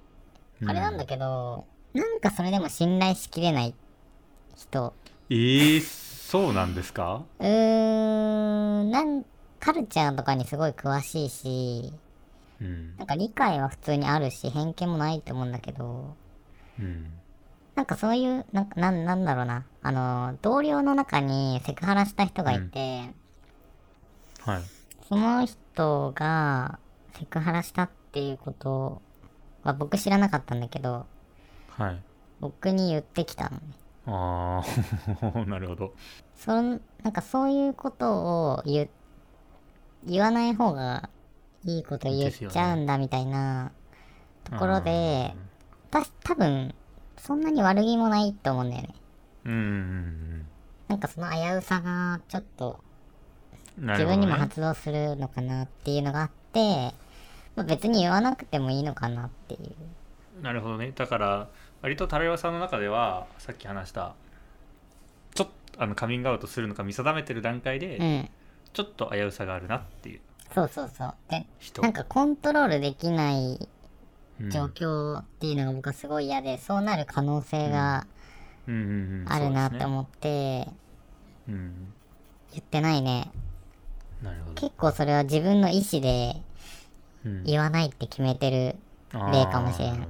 [0.67, 3.75] あれなんだけど、なんかそれでも信頼しきれない
[4.57, 4.93] 人。
[5.31, 7.23] えー、そうなんですか？
[7.39, 9.25] うーん、なん、
[9.61, 11.93] カルチャーとかにすごい詳しいし、
[12.61, 12.97] うん。
[12.97, 16.17] なんか理解は普通にあるし、偏見もないと思うんだけど、
[16.79, 17.13] うん。
[17.77, 19.65] なんかそういう、なんか、なん、なんだろうな。
[19.83, 23.11] あの、同僚の中にセクハラした人がいて、
[24.41, 24.63] はい。
[25.09, 26.81] その人が
[27.19, 29.03] セクハラしたっていうこと
[29.63, 31.07] は僕知らなかったんだけど、
[31.71, 32.03] はい。
[32.41, 33.63] 僕に言ってきたのね。
[34.07, 34.63] あ
[35.35, 35.95] あ なるほど。
[36.37, 38.89] そんなんかそういうことを言
[40.05, 41.11] 言わない方が
[41.65, 43.73] いいこと言っちゃうんだみたいな
[44.45, 45.35] ところで、
[45.91, 46.75] た多分
[47.17, 48.95] そんなに悪気もないと思うんだよね。
[49.45, 50.47] うんうん
[50.89, 52.81] なんかその危うさがちょっと
[53.77, 56.95] 自分にも発動するのかなっていうのがあって、
[57.59, 60.43] まあ、別に言わなくてもいいのかなっていう。
[60.43, 61.49] なるほどねだから
[61.83, 64.15] 割とタレワさんの中ではさっき話した
[65.35, 68.31] ちょっとあのカミングアウトするのか見定めてる段階で、うん。
[68.73, 70.21] ちょっと危うさがあるなっていう
[70.55, 71.15] そうそうそう。
[71.31, 73.69] で、人なんかコントロールできない
[74.41, 78.07] うん状況っていうのが僕はすごい嫌で、そうなる可能性が
[78.67, 78.81] うんうん
[79.23, 80.69] うんあるなって思って、
[81.49, 81.93] うん
[82.53, 83.31] 言ってないね。
[84.23, 86.43] なるほど、結構それは自分の意思でうん
[87.45, 88.77] 言わないって決めてる。
[89.13, 90.07] 例かもしれん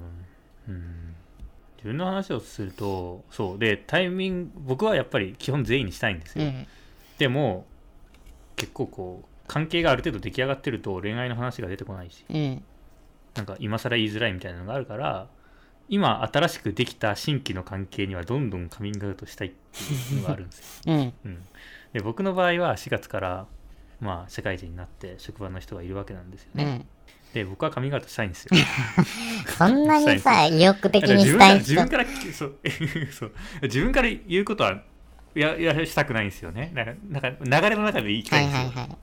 [0.69, 1.15] うん
[1.77, 6.67] 自分の話をするとそうでタイミング僕はやっぱり基本全員にしたいんですよ、うん。
[7.19, 7.67] でも
[8.57, 12.63] 結構こう関係がある程度出来上がってると恋愛の話が出てこないしうん。
[13.37, 15.29] なんか今更言いづらいみたいなのがあるから
[15.89, 21.13] 今新しくできた新規の関係にはどんどんカミングアウトしたいっていうのがあるんですよ、うん。
[21.25, 21.43] うん、
[21.93, 23.47] で僕の場合は4月から
[24.01, 26.87] まあ社会人になって職場の人がいるわけなんですよね、うん。
[27.33, 28.51] で僕はカミングアウトしたいんですよ。
[29.57, 31.75] そんなにさ、意欲的に自分からしたい人。
[31.75, 32.55] 自分からそう
[33.13, 33.33] そう。
[33.63, 34.83] 自分から言うことは
[35.35, 36.73] いやいやしたくないんですよね。
[36.75, 38.99] なんかなんか流れの中で言いたはいいんですよ、はいはい。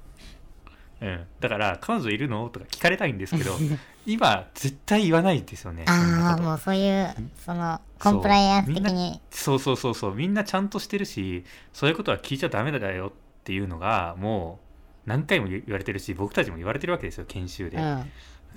[1.02, 2.50] うん、だから彼女いるの？
[2.50, 3.58] とか聞かれたいんですけど
[4.06, 5.86] 今絶対言わないですよね。
[5.88, 9.22] ああ、もうそういう、その、コンプライアンス的に。
[9.30, 10.16] そうそうそうそう。
[10.16, 13.12] みんなちゃんとしてるしそういうことは聞いちゃダメだよっ
[13.44, 14.65] ていうのがもう
[15.06, 17.84] 何回も言われてるし僕たちも言われてるわけですよ研修で、うん。
[17.84, 18.06] だあか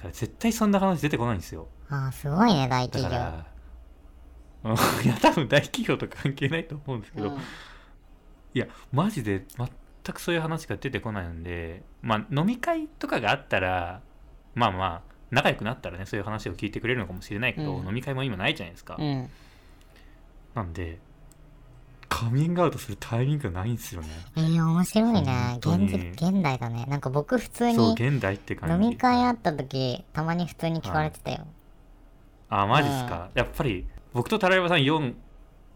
[0.05, 3.21] ら絶対そんな話出てこないんですよあ、すごいね、大企業。
[5.05, 7.39] いや多分大企業と関係ないと思うんですけど、うん
[8.55, 9.69] いやマジで全
[10.15, 14.01] くそういう話が出てこないんでまあ飲み会とかがあったら
[14.55, 19.29] まあまあ仲良くなったらねそういう話を聞いてくれるのかもしれないけど、うん飲み会も今ないじゃないですか、うん。
[20.55, 20.99] なんで
[22.09, 24.09] カミングアウトするタイミングがないんですよね。
[24.37, 26.87] えー、面白いね現実、現代だね。
[26.89, 28.75] なんか僕普通にそう現代って感じ。
[28.75, 31.47] 飲み会あった時、たまに普通に聞かれてたよ。
[32.49, 35.15] あマジっすか、やっぱり僕とタラヤバさん4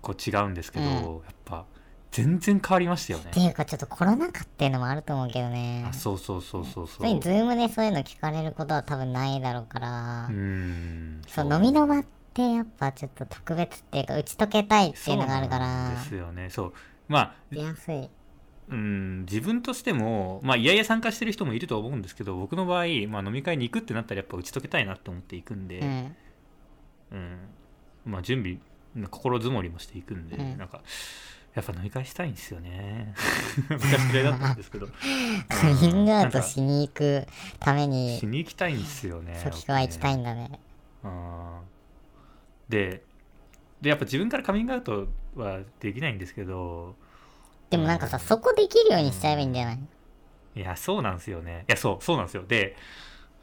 [0.00, 0.94] 個違うんですけど、うん。
[0.94, 1.66] やっぱ
[2.10, 3.26] 全然変わりましたよね。
[3.30, 5.84] っていうかちょっとコロナ禍っていうのもあると思うけどね。
[5.88, 11.22] あそうそうそうそうそ普通にズームでそういうの聞かれることは多分ないだろうから、うーん。
[11.28, 15.90] そう飲みの場ってやっぱちょっと特別っていうか打ち解けたいっていうのがあるから。
[15.90, 16.48] ですよね。
[16.48, 16.72] そう。
[17.08, 18.08] まあ出やすい。
[18.68, 26.16] うん自分としてもまあいやいや参加してる人もいると思うんですけど僕の場合、まあ、飲み会に行くってなったらやっぱ打ち解けたいなって思っていくんで、うん。
[27.12, 27.38] うん。
[28.06, 28.58] まあ準備
[29.10, 30.58] 心づもりもしていくんで、うん。
[30.58, 30.80] なんか
[31.54, 33.14] やっぱ飲み会したいんですよね。
[33.68, 34.88] 昔嫌いだったんですけど。
[35.48, 37.26] カミングアウトしに行く
[37.58, 40.58] ためにしに行きたいんですよねソキ君は行きたいんだね。
[41.04, 41.71] あー
[42.68, 43.02] で
[43.80, 46.94] でやっぱ自分からカミングアウトはできないんですけど
[47.70, 49.78] でもなんかさそこできるようにしちゃえばいいんじゃない？
[50.54, 51.64] いやそうなんですよね。
[51.68, 52.44] いやそうそうなんですよ。
[52.46, 52.76] で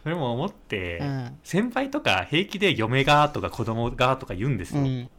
[0.03, 1.39] それも思って、うん。
[1.43, 5.09] 先輩とか平気で嫁がとか子供がとか言うんですよ、うん。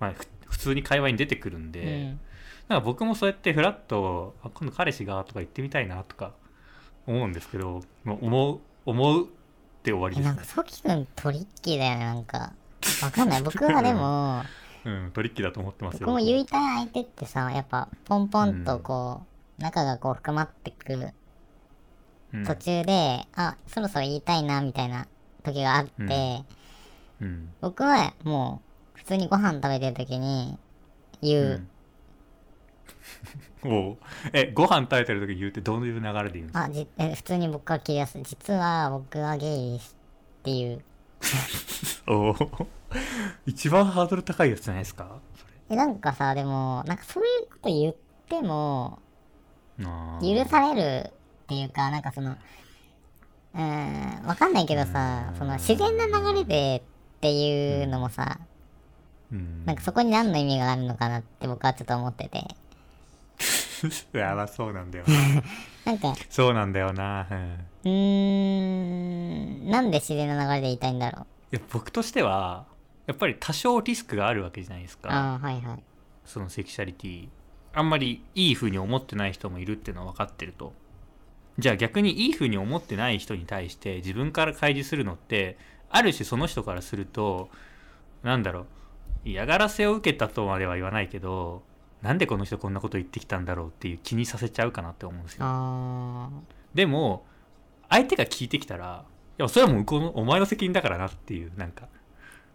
[0.00, 2.20] まあ、ふ普通に会話に出てくるんで、うん。
[2.68, 6.32] なんか僕もそうやってフラッとあ今度彼氏がとか言ってみたいなとか
[7.06, 9.28] 思うんですけどもう思う思うっ
[9.82, 10.32] て終わりですね。
[10.32, 12.52] えなんかソキ君トリッキーだよねなんか
[13.02, 14.42] わかんない僕はでも
[14.84, 19.22] うんトリッキーだと思ってますよ僕も言いたい相手ってさやっぱポンポンとこ
[19.58, 21.12] う、仲がこう深まってくる
[22.32, 22.44] うん。
[22.44, 25.06] 途中で、あそろそろ言いたいなみたいな
[25.42, 26.44] 時があって、うん。
[27.20, 27.52] うん。
[27.60, 28.62] 僕はも
[28.94, 30.56] う普通にご飯食べてる時に
[31.20, 31.66] 言う、
[33.62, 33.70] うん。
[33.90, 33.96] おう。
[34.32, 36.62] えご飯食べてる時言うってどういう流れで言うんですか？
[36.64, 38.18] あじえ普通に僕から切りやす。
[38.18, 39.96] い実は僕はゲイです
[40.40, 40.82] っていう
[42.08, 42.36] おう
[43.46, 45.06] 一番ハードル高いやつじゃないですか？
[45.68, 47.94] そえなんかさでもなんかそういうこと言っ
[48.28, 48.98] ても
[49.78, 51.12] 許されるっ
[51.46, 56.82] ていうかなんかそのうーんわかんないけどさその自然な流れで
[57.16, 58.38] っていうのもさ
[59.32, 59.64] うん。
[59.64, 62.38] なんかそこに何の意味があるのかなって僕はちょっと思ってて。
[62.38, 62.44] い
[64.12, 65.04] やまあそうなんだよ
[65.86, 65.92] な。
[65.92, 66.14] んか。
[66.28, 69.70] そうなんだよな、うん、うーん。
[69.70, 71.56] なんで自然な流れで言いたいんだろう？
[71.56, 72.66] いや僕としては
[73.06, 75.10] やっぱり多少リスクがあるわけじゃないですか。
[75.10, 75.82] ああはいはい。
[76.24, 77.28] そのセクシャリティ。
[77.72, 80.72] あんまりいい風に思ってない人もいるっていうのは分かってると。
[81.58, 85.58] じゃあ逆にいい風に思ってない人に対して自分から開示するのって
[85.90, 87.50] ある種その人からすると
[88.22, 88.66] なんだろう。
[89.24, 91.62] 嫌がらせを受けたとまでは言わないけど
[92.02, 95.40] なんでこの人こんなこと言ってきたんだろうっていう気にさせちゃうかなって思うんですよ。
[95.44, 96.30] あ
[96.74, 97.26] でも
[97.88, 99.04] 相手が聞いてきたら
[99.38, 101.88] いやそれはもう向こうのお前の責任だからなっていうなんか。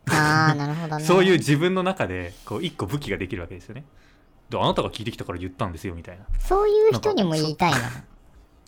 [0.08, 1.04] ーあーなるほどね。
[1.06, 3.86] そういう自分の中でこう一個武器ができるわけですよね。
[4.50, 6.24] であなたが聞いてきたから言ったんですよみたいな。
[6.24, 7.78] いそういう人にも言いたいな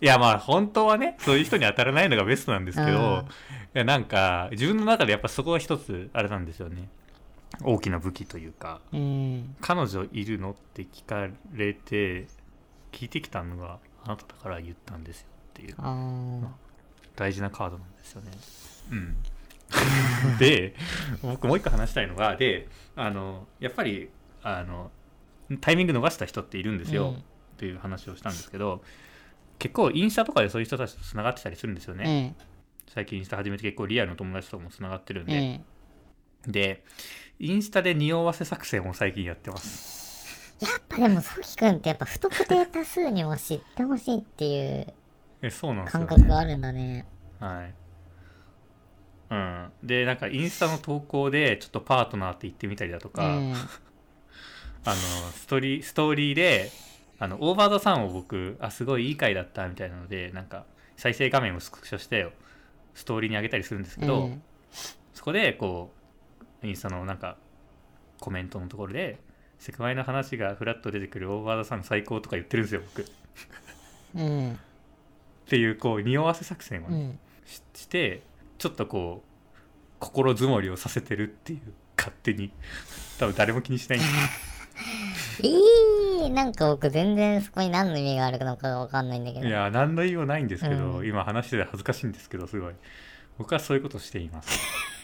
[0.00, 2.96] やまあ本当はねそういう人に当たらないのがベストなんですけど、うん。
[2.96, 3.24] い
[3.74, 6.88] やなんか自分の中でやっぱそこが一つあれなんですよね。
[7.62, 9.56] 大きな武器というかうん。
[9.60, 12.26] 彼女いるのって聞かれて
[12.92, 15.76] 聞いてきたのがあなただから言ったんですよっていう
[17.16, 18.30] 大事なカードなんですよね。
[18.90, 19.16] うん、
[20.38, 20.74] で
[21.22, 24.08] 僕もう一個話したいのがであのやっぱり
[24.42, 24.90] あの
[25.60, 27.14] タイミング逃した人っているんですよ、うん。
[27.16, 27.20] っ
[27.58, 28.82] ていう話をしたんですけど
[29.58, 32.36] 結構インスタとかでそういう人たちとつながってたりするんですようね、ん。
[32.86, 35.64] 最近インスタ始めて結構リアルの友達とかもつながってるんうで、ん
[36.46, 36.84] で
[37.38, 40.56] インスタで匂わせ作戦を最近やってます。
[40.60, 44.92] やっぱでもソキ君ってやっぱ不特定多数にも知ってほしいっていう
[45.42, 47.06] えそうなんですよ、感覚があるんだね。
[47.38, 47.74] はい。
[49.30, 53.52] うん、でなんかインスタの投稿でちょっとパートナーって言ってみたりだとうか、ん。
[54.84, 56.70] あのストーリーストーリーで
[57.18, 60.64] あのオーバードさんを僕あすごいいい回だったみたいなのでなんか
[60.96, 62.32] 再生画面をスクショして
[62.94, 64.42] ストーリーに上げたりするんですけど、うん。
[65.14, 65.97] そこでこう
[66.62, 67.36] インスタのなんか
[68.20, 69.18] コメントのところで
[69.58, 73.02] セクマイの話がフラッと出てくるオーバードさん最高とか言ってるんですよ僕。
[73.02, 73.04] っ
[74.16, 74.58] うん。
[75.46, 77.18] ていうこう匂わせ作戦をね、うん。
[77.46, 78.22] しして
[78.58, 79.56] ちょっとこう
[79.98, 81.60] 心づもりをさせてるっていう
[81.96, 82.52] 勝手に。
[83.18, 84.06] 多分誰も気にしないんで。
[85.16, 89.46] す いいなんか僕全然そこに何の意味があるのかがわかんないんだけど。
[89.46, 91.06] いや何の意味もないんですけど、うん。
[91.06, 92.74] 今話してて恥ずかしいんですけどすごい。
[93.38, 94.60] 僕はそういうことをしています、
[94.92, 94.97] うん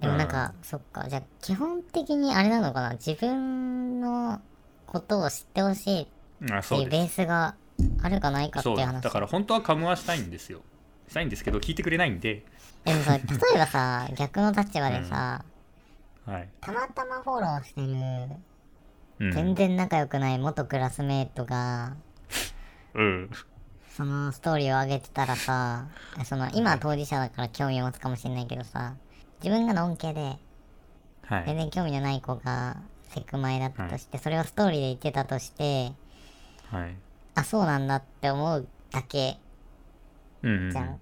[0.00, 1.08] でもなんか、そっか。
[1.08, 2.92] じゃあ基本的にあれなのかな？
[2.92, 4.40] 自分の
[4.86, 6.06] ことを知ってほしいっ
[6.52, 7.54] あていうベースが
[8.02, 9.02] あるかないかっていう話。
[9.02, 10.62] だから本当はカムはしたいんですよ。
[11.08, 12.44] したいんですけど聞いてくれないんで、
[12.84, 13.22] でもさ例
[13.54, 15.44] えばさ 逆の立場でさ、
[16.24, 16.48] はい。
[16.60, 18.36] たまたまフォローしてる
[19.18, 19.32] うん。
[19.32, 21.96] 全然仲良くない元クラスメートが、
[22.94, 23.30] うん
[23.96, 25.86] そのストーリーを上げてたらさ
[26.26, 28.94] その今は当事者だから興味を持つかもしれないけどさ
[29.42, 30.38] 自分がのんけで
[31.26, 31.44] はい。
[31.46, 32.76] 全然興味のない子が
[33.08, 35.92] セクマイだったとして、それをストーリーで言ってたとして
[36.70, 36.96] はい。
[37.34, 39.38] あそうなんだって思うだけ
[40.42, 40.70] うんうんうん。
[40.70, 41.00] じゃん、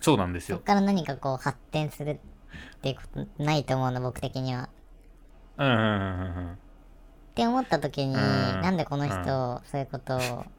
[0.00, 0.56] そうなんですよ。
[0.56, 2.18] そっから何かこう発展するっ
[2.80, 4.68] ていうことないと思うの僕的には。
[5.58, 6.52] うんうんうんうんうん。
[6.52, 6.56] っ
[7.34, 8.14] て思った時に、ん。
[8.14, 9.24] なんでこの人、うん。
[9.66, 10.55] そういうことを不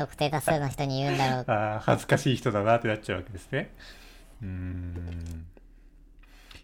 [0.00, 1.44] 特定多数の人に言うんだろう。
[1.52, 3.70] あー恥ずかしい人だなってなっちゃうわけですね。
[4.40, 5.46] うーん。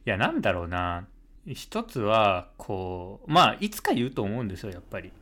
[0.07, 1.07] いやなんだろうな。
[1.47, 5.13] 一つはこうまあいつか言うと思うんですよやっぱり。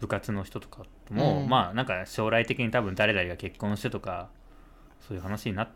[0.00, 1.48] 部活の人とかとも、うん。
[1.48, 4.30] まあなんか将来的に多分誰々が結婚してとか
[5.00, 5.68] そういう話になっ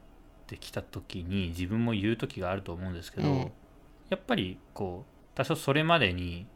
[0.49, 3.53] てきた時に自分も言う時があると思うんですけど、うん。
[4.09, 6.49] やっぱりこう多少それまでに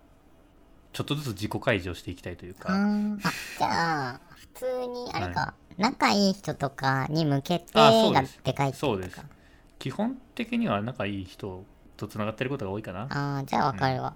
[0.93, 8.15] ちょっとずつ自己開示をしていきたいというあか、ーあじゃあ普通にあれか、仲いい人とかに向けてがあそう
[8.45, 9.21] でかいってそうです。
[9.79, 11.65] 基本的には仲いい人
[11.97, 13.03] とつながってることが多いかな。
[13.11, 14.15] ああじゃあわかるわ、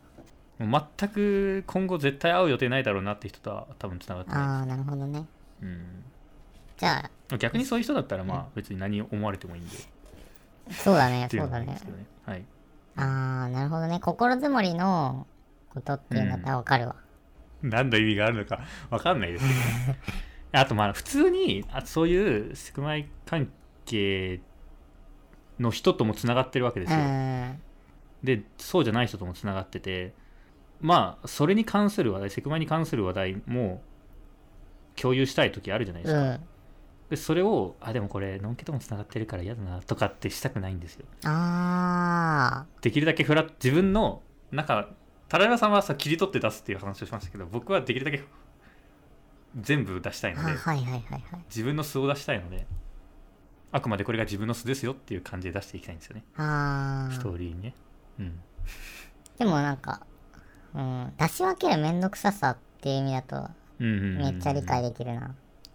[0.59, 5.27] もう全く今後絶対会う予定ないだろうなって人とは多分つながってなああなるほどね。
[5.63, 5.67] い、
[6.77, 9.77] じゃうん、逆にそういう人だったらまあ別に何を思われてもいいんで。
[10.71, 11.79] あそうだねそううだね。
[12.27, 12.45] はい。
[12.97, 13.03] あ
[13.47, 14.01] あなるほどね。
[14.01, 15.27] 心づもりの
[15.75, 16.29] ことっていうん。
[16.29, 16.97] だったらわかるわ、
[17.63, 18.61] 何の意味があるのか
[18.91, 19.59] 分かんないですけど。
[19.59, 19.99] ね
[20.53, 23.51] あとまあ普通にあそういうセクマイ関
[23.85, 24.41] 係
[25.59, 27.59] の人ともつながってるわけですよ、うん。
[28.23, 30.15] でそうじゃない人ともつながってて。
[30.81, 33.83] まあそれに関する話題セクマイに関する話題も
[34.97, 36.41] 共有したい時あるじゃないですか、うん。
[37.09, 41.07] でそれをあでもこれのんけともつながってるから嫌だなとかってしたくないんですよ。
[41.25, 44.91] あできるだけフラ自分のなんか
[45.35, 48.23] タララさんはさ切り取って出すっていう話をしましたけど僕はできるだけ
[49.61, 51.23] 全部出したいのではいはいはいはい。
[51.49, 52.69] 自分の素を出したいので
[53.73, 56.23] あくまでこれが自分の素ですよっていう感じで出していきたいんですよね。
[56.37, 57.75] あストーーリーにね。
[58.21, 58.41] うん。
[59.37, 60.07] でもなんか、
[60.73, 65.35] うん、出し分けるめんどくささっていう意味だとめっちゃ理解できるな、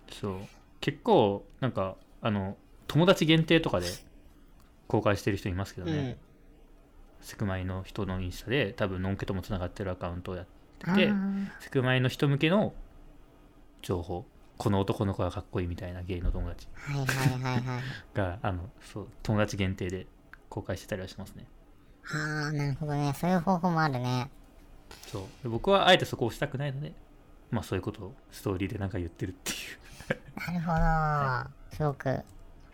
[0.10, 0.39] そう。
[0.80, 2.55] 結構なんかあの
[2.88, 3.88] 友達限定とかで
[4.88, 6.28] 公開してる人いますけどね、うん
[7.22, 10.45] セクマイの人のインスタで多分のんけともつながってるアカウントをや
[10.86, 11.47] あでー。
[11.59, 12.74] セクマイの人向けの
[13.82, 14.26] 情報。
[14.57, 16.67] この男の子がかっこいいみたいなゲイの友達。
[16.74, 17.07] はいはい
[17.41, 17.82] はいはい。
[18.13, 20.05] があのそう友達限定で
[20.49, 21.45] 公開してたりはしますね。
[22.13, 23.13] ああなるほどね。
[23.15, 24.30] そういう方法もあるね。
[25.07, 25.22] そう。
[25.43, 26.93] で僕はあえてそこをしたくないので
[27.51, 30.59] まあそういうことをストーリーでなんか言ってるっていう。
[30.61, 31.76] なるほど。
[31.78, 32.24] すごく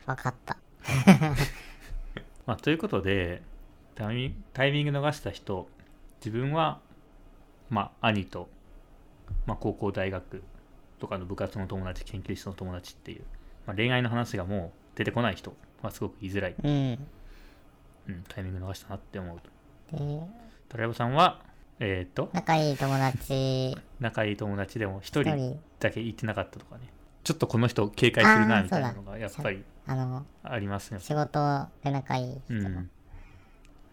[0.07, 0.57] 分かった。
[2.47, 3.43] まあということで
[3.95, 5.67] タイミンタイミング逃した人
[6.23, 6.79] 自分は
[7.69, 8.49] まあ兄と、
[9.45, 10.43] まあ、高校大学
[10.99, 13.23] とかの部活の友達研究室の友達っていう、
[13.65, 17.07] まあ、恋愛の話がもう出てこない人はすごく言いづらい、うん。
[18.07, 19.39] うん、タイミング逃したなって思う
[19.91, 19.97] と。
[19.97, 20.19] で
[20.69, 21.41] タラヤバさんは
[21.79, 22.29] えっ、と？
[22.33, 23.77] 仲いい友達。
[23.99, 25.59] 仲いい友達でも一人一人。
[25.79, 26.89] だけ言ってなかったとかね。
[27.23, 30.99] ちょっとこの人警戒するなみたいなのがやっぱりあのありますね。
[31.01, 32.53] 仕事で仲いい人。
[32.53, 32.89] の、うん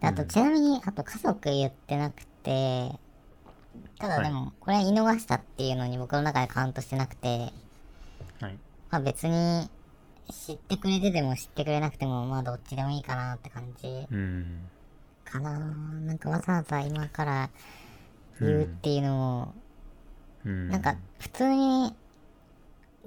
[0.03, 2.91] であとちなみにあと家族言ってなくて
[3.97, 7.53] ただでもこれは言い逃したっていうのに僕の中でカウントしてなくて
[8.41, 8.59] はい。
[8.91, 9.69] まあ別に
[10.29, 14.59] 知ってくれてても知ってくれなくてもまあどっちでもいいかなって感じうん。
[15.23, 15.57] かな。
[15.57, 17.49] なんかわざわざ今から
[18.41, 19.53] 言うっていうのも、
[20.45, 20.67] うん。
[20.67, 21.95] なんか普通に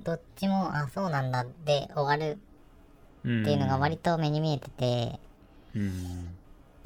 [0.02, 2.38] どっちもあそうなんだで終わるっ
[3.20, 5.20] っていうのが割と目に見えてて、
[5.74, 6.35] うん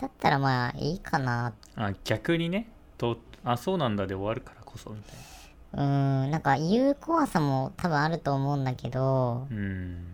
[0.00, 1.52] だったらまあいいかな。
[1.76, 2.68] あ逆にね。
[2.96, 5.14] とあそうなんだで終わるからこそみたい
[5.72, 10.06] うーんなんか言う怖さも多分あると思うんだけどなうん。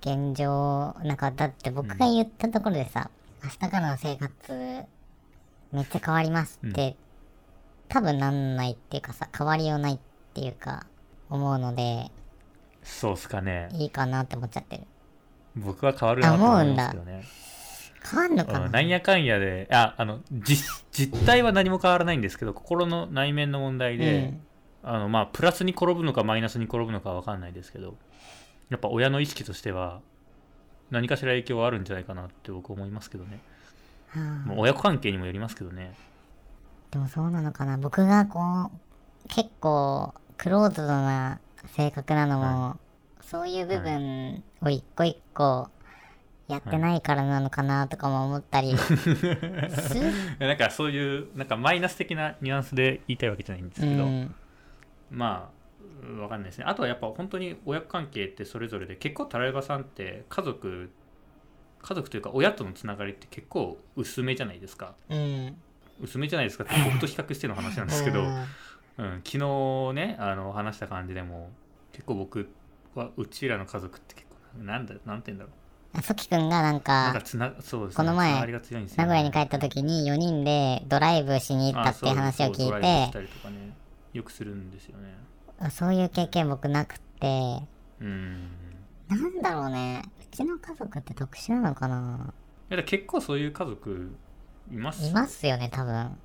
[0.00, 3.08] 現状なんかだって僕が言ったところでさ、
[3.44, 4.52] 明日からの生活
[5.72, 6.96] めっちゃ変わりますって、
[7.88, 9.98] 多分なんないっていうかさ変わりようないっ
[10.34, 10.86] ていうか
[11.30, 12.10] 思うので
[12.82, 13.68] そうっすかね。
[13.74, 14.82] いいかなって思っちゃってる。
[15.54, 17.24] 僕は変わるなと思いますけどね
[18.10, 19.68] 変わんのかな、うんなんやかんやで。
[19.70, 24.34] ああの実実態は何も変わらないんですけど心の内面の問題で、
[24.82, 27.96] あのまあプラスに転ぶのかマイナスに転ぶのかは分かんないですけど
[28.70, 30.00] やっぱ親の意識としては
[30.90, 33.40] 何かしら影響はあるんじゃないかなって僕思いますけどね。
[34.16, 35.94] うんはあもう親子関係にもよりますけどね。
[36.90, 37.78] でもそうなのかな？
[37.78, 38.70] 僕がこ
[39.24, 41.38] う結構クローズドな
[41.68, 42.76] 性格なのも、
[43.22, 45.70] そういう部分を一個一個
[46.48, 48.92] やってないからなのかなとかも思ったりす
[50.38, 54.34] なんかそういうなんかマイナス的なニュアンスで言いたいわけじゃないんですけど、うん。
[55.10, 55.50] ま
[56.18, 56.64] あわかんないですね。
[56.66, 60.90] あとはやっぱ本当に親子関係ってそれぞれで結構タラレバさんって家族
[61.80, 64.94] 家族というか親とのつながりって結構薄めじゃないですか。
[65.08, 65.56] うん。
[66.00, 68.24] 薄めじゃないですかって僕と比較しての話なんですけど、う
[68.98, 71.50] うんん、昨日ねあの話した感じでも
[71.92, 72.48] 結構僕
[72.94, 74.26] はうちらの家族って結
[74.56, 75.61] 構なんだなんて言うんだろう
[75.94, 83.28] あそきくんがなんなんかかつなそうですねこの前名古屋に帰った時に4人でドライブしに行ったっていう話を聞いて
[84.12, 85.14] よくするんですよね。
[85.70, 87.60] そういう経験僕なくて。
[88.00, 88.48] うん。
[89.08, 90.02] なんだろうね。
[90.20, 92.32] うちの家族って特殊なのかな。
[92.70, 94.12] いやだ結構そういう家族
[94.70, 95.06] います。
[95.06, 96.16] いますよね多分。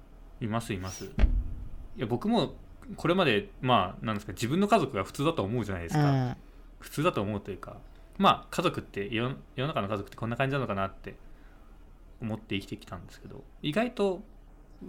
[0.41, 1.05] いますいます。
[1.05, 1.09] い
[1.97, 2.55] や僕も
[2.95, 6.37] これまでまあなんですか自分の家族が普通だと思うじゃないですか、うん。
[6.79, 7.77] 普通だと思うというか
[8.17, 9.23] まあ家族って世
[9.55, 11.15] 世の中の家族ってこんな感じなのかなって
[12.21, 14.21] 思って生きてきたんですけど意外と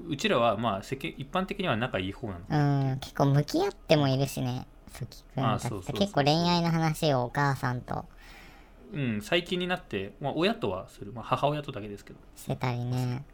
[0.07, 2.95] うちらはまあ世間一般的には仲いい方なのう。
[2.95, 5.93] ん結構向き合ってもいるしねそきくんたちって。
[5.93, 8.05] 結構恋愛の話をお母さんと。
[8.93, 12.19] うん最近になって、まあ、親とはする、まあ、母親とだけですけど。
[12.37, 13.25] してたりね。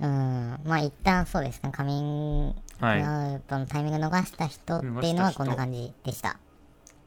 [0.00, 3.02] うんまあ一旦そうですねカミングはい。
[3.02, 6.38] アウトのタイミング逃した人っていうのはこんな感じでした。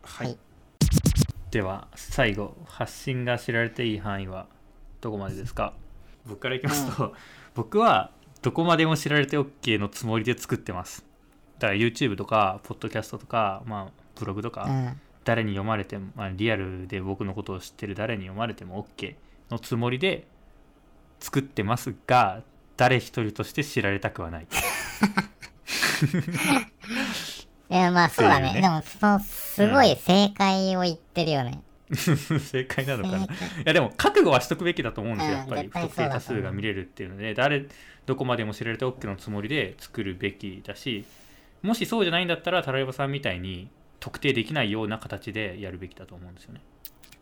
[0.03, 0.37] はい、はい
[1.51, 4.47] では最後発信が知られていい範囲は
[5.01, 5.73] どこまでですか？
[6.25, 7.13] 僕からいきますと、
[7.55, 11.03] 僕はどこまでも知られて OK のつもりで作ってます。
[11.59, 14.99] だから YouTube とかポッドキャストとか、まあ、ブログとか、うん。
[15.23, 19.13] 誰に読まれても、まあ、リアルで僕のことを知ってる誰に読まれても OK
[19.51, 20.25] のつもりで
[21.19, 22.41] 作ってますが
[22.75, 24.47] 誰一人として知られたくはない
[27.71, 28.53] いやまあそうだね。
[28.53, 28.61] ね。
[28.61, 33.23] でもそのすごい正解を言ってるよね、 正解なのかな。
[33.23, 33.27] い
[33.63, 35.33] やでも覚悟はしとくべきだと思うんですよ。
[35.33, 37.65] うんやっぱり不特定多数が見れるっていうので誰
[38.05, 41.05] どこまでも知られて OK のつもりで作るべきだし
[41.61, 43.69] もしそうじゃないんだったらタライバさんみたいに
[44.01, 46.61] 特定できないような形でやるべきだと思うんですよね。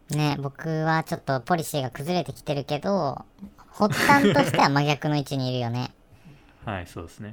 [0.10, 3.24] ね僕はちょっとポリシーが崩れてきてるけど
[3.68, 5.92] 発端としては真逆の位置にいるよね。
[6.66, 7.32] はいそうですね。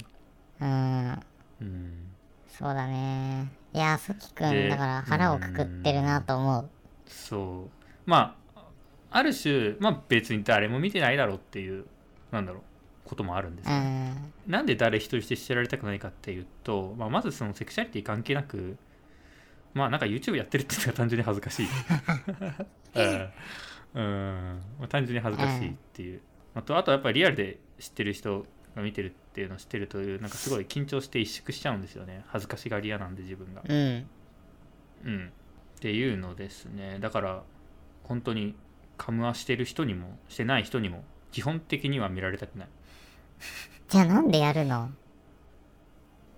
[0.60, 1.22] うん。
[1.62, 2.15] うん
[2.58, 3.48] そうだね。
[3.74, 6.70] いやそきくでんだから腹をくくってるなと思う。
[7.06, 7.70] そう。
[8.06, 8.62] まあ
[9.10, 11.84] ある種まあ別に誰も見てないだろうっていう
[12.30, 12.62] なんだろう
[13.04, 14.32] こともあるんですうよ、ん。
[14.46, 18.78] なんで誰一人して知られたくないかっていうと、まあ、まずそのセクシャリティ関係なく
[19.74, 21.66] まあなんか YouTube やってるっていうのが単純に恥ずかしい。
[23.94, 24.62] うん。
[24.88, 26.20] 単純に恥ずかしいっていう、
[26.54, 28.46] あとあとやっぱりリアルで知ってる人が
[28.82, 32.24] 見てるっていうのを知ってるというなんかすごい緊張して萎縮しちゃうんですよね。
[32.28, 33.62] 恥ずかしがり屋なんで自分が。
[33.66, 34.06] うん。
[35.04, 35.32] うん。
[35.76, 36.98] っていうのですね。
[37.00, 37.42] だから
[38.04, 38.54] 本当に
[38.96, 42.68] カムアしてる人にもしてない人にも基本的には見られたくない。
[43.88, 44.86] じゃあなんでやるの？
[44.86, 44.88] っ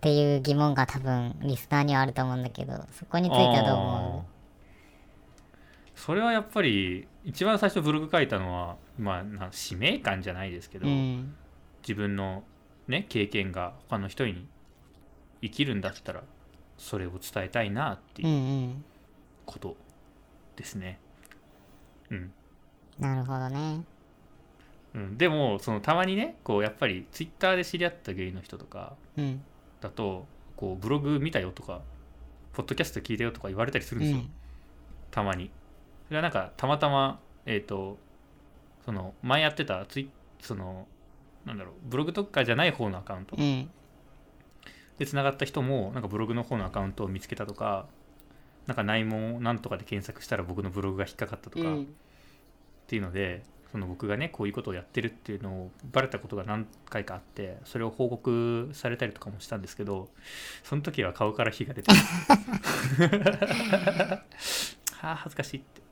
[0.00, 6.00] ていう疑問が多分リスナーにはあると思うんだけどそこについてはどう思あー。
[6.00, 11.34] それはやっぱり一番最初ブログ書いたのはまあな使命感じゃないですけうど、うん
[11.82, 12.44] 自分の
[12.86, 14.46] ね経験が他の人に
[15.42, 16.22] 生きるんだったら
[16.76, 18.84] それを伝えたいなってうんいううん
[19.46, 19.76] こと
[20.56, 21.00] ですね。
[22.10, 22.32] うん、
[22.98, 23.82] なるほどね。
[24.94, 29.42] うん、でもそのたまにねこうやっぱりツイッターで知り合ったゲイの人とかうん。
[29.80, 30.26] だと
[30.56, 31.82] こうブログ見たよとか
[32.52, 34.30] ポッドキャスト聞いたよとか言われたりするんですよ、うん。
[35.10, 35.50] たまに。
[36.08, 37.98] それはなんかたまたまえっ、と
[38.84, 40.10] その前やってたツイ
[40.40, 40.86] その
[41.48, 43.36] なんだろうブログとかじゃない方のアカウント。
[43.36, 43.70] うん。
[44.98, 47.86] でつながった人もなんかブログの方のアカウントを見つけたとか
[48.66, 51.94] なんか内門をなんとかで検索したら僕のブログが引っかかったとかっうん。
[52.86, 60.08] ていうので、その僕がねこういうことをやってるっていうのをバレたことが何回かあってそれを報告されたりとかもしたんですけど
[60.64, 61.96] その時は顔から火が出て は
[65.02, 65.82] あ恥ずかしいって。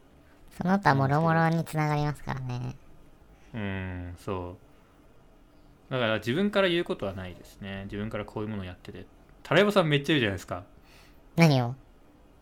[0.57, 2.77] その他もろもろにつながりますからね。
[3.53, 4.66] うーんそう
[5.91, 7.85] だから自分から言うことはないですね。
[7.85, 9.07] 自分からこういうものをやってて。
[9.43, 10.65] タライボさんめっちゃ言うじゃないですか。
[11.37, 11.75] 何を？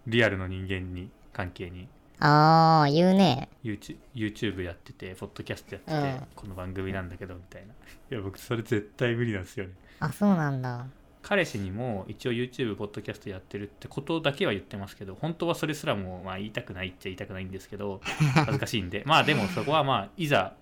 [0.06, 1.88] リアルの人間に関係に。
[2.20, 3.48] ああ言うね。
[3.62, 6.26] YouTube, YouTube やっててポッドキャストやってて、うん。
[6.34, 7.68] この番組なんだけどみたいな。
[7.68, 7.74] い
[8.10, 9.72] や僕それ絶対無理なんですよね。
[10.00, 10.86] あそうなんだ。
[11.24, 18.02] 彼氏にも一応 YouTube ポッドキャストやってるってことだけは言ってますけど本当はそれすらもまあ言いたくないっちゃ言いたくないんですけど
[18.34, 19.02] 恥ずかしいんで。
[19.08, 20.54] まあでもそこはまあいざ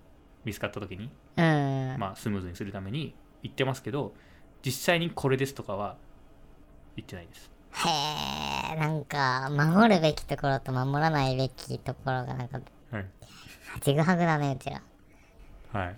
[0.45, 4.13] 見つかった時にうん、まあ、スムーズにするために言ってますけど
[4.65, 5.97] 実際にこれですとかは
[6.97, 7.51] 言ってないです。
[7.75, 7.89] へ
[8.75, 13.07] えなんか守るべきところと守らないべきところがなんかはい、
[13.81, 14.83] ちぐはぐだねうちら。
[15.73, 15.95] はい。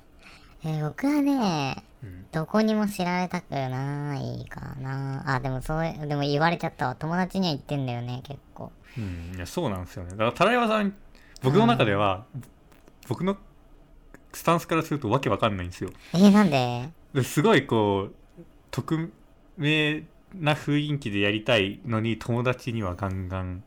[0.65, 5.35] えー僕はねうん、どこにも知られたくないかな。
[5.35, 6.95] あでもそうでも言われちゃったわ。
[6.95, 8.71] 友達には言ってんだよね結構。
[8.97, 10.11] うん、いやそうなんですよね。
[10.11, 10.95] だからタラヤマさん
[11.43, 12.25] 僕の中では
[13.09, 13.37] 僕の
[14.37, 15.91] スタンスからするとわけわかんないんですよ。
[16.13, 17.23] えー、なんで？
[17.23, 19.13] すごいこう匿
[19.57, 20.05] 名
[20.35, 23.63] な雰囲気でやりたいのに友達にはガンガン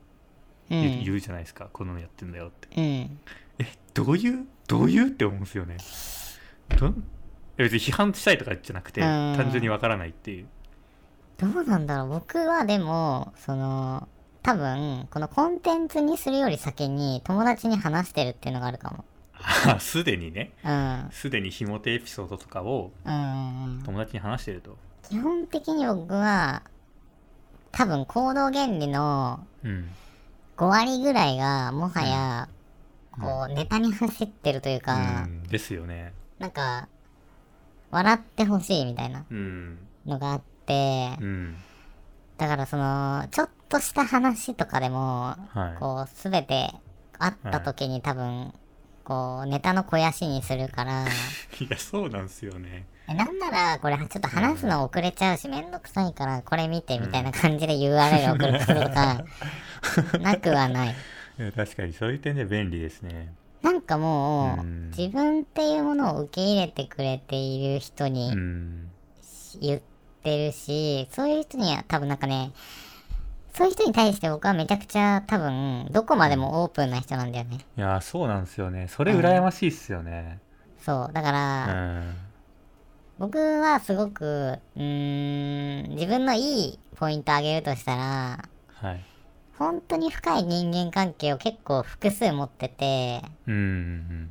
[0.70, 0.82] うん。
[0.82, 2.68] 言う言うじゃないですか、このやってんだよって。
[2.76, 3.20] うん。
[3.59, 5.78] えどういうどういうって思うんですよね。
[6.78, 6.93] ど
[7.55, 9.34] 別に批判したいとかじゃなくてうん。
[9.38, 10.47] 単純にわからないっていう。
[11.38, 12.09] どうなんだろう。
[12.09, 14.07] 僕はでも、その、
[14.43, 19.05] 多分、このコンテンツにするより先に友達に話してるっていうのがあるかも。
[19.43, 21.07] あ すでにねうん。
[21.11, 23.13] すでにひも手エピソードとかをうん。
[23.13, 23.83] うんうん。
[23.83, 24.77] 友達に話してると。
[25.09, 26.63] 基本的に僕は、
[27.71, 29.89] 多分行動原理のうん。
[30.57, 32.49] 5割ぐらいが、もはや、
[33.11, 35.43] こう、ネタに走ってるというか、うん。
[35.43, 36.13] ですよね。
[36.39, 36.88] なんか、
[37.91, 39.88] 笑ってほしいみたいなうん。
[40.05, 41.55] のがあって、うん。
[42.38, 45.79] だからその、ちょっとした話とかでも、はい。
[45.79, 46.73] こう、すべて
[47.19, 48.53] あった時に多分、
[49.08, 51.05] こう、ネタの肥やしにするから、
[51.62, 52.86] いやそうなんですよね。
[53.08, 59.24] えなんなら、これちょっと話すの遅れちゃうし、めんどくさいから、これ見て、みたいな感じで URL 送ることとか、
[60.20, 60.95] なくはない。
[61.39, 63.34] いや確かにそういう点で便利ですね。
[63.62, 64.89] なんかもう、うん。
[64.89, 68.91] 自分っていうものを受け入れてくれている人うにん。
[69.62, 69.82] 言っ
[70.22, 72.51] てるし、そういう人には多分なんかね、
[73.58, 77.58] そういう人に対して僕はめちゃくちゃ多分、どこまでもオープンな人なんだよね。
[77.76, 80.39] いやそうなんですよねそれ羨ましいっすよね
[80.80, 81.14] そう。
[81.14, 81.66] だかうら、
[82.01, 82.16] ん
[83.18, 89.03] 僕はすごく、うーん、自分のいいポイントあげるとしたら、はい
[89.58, 94.30] 本当に深い人間関係を結構複数持ってて、うんうん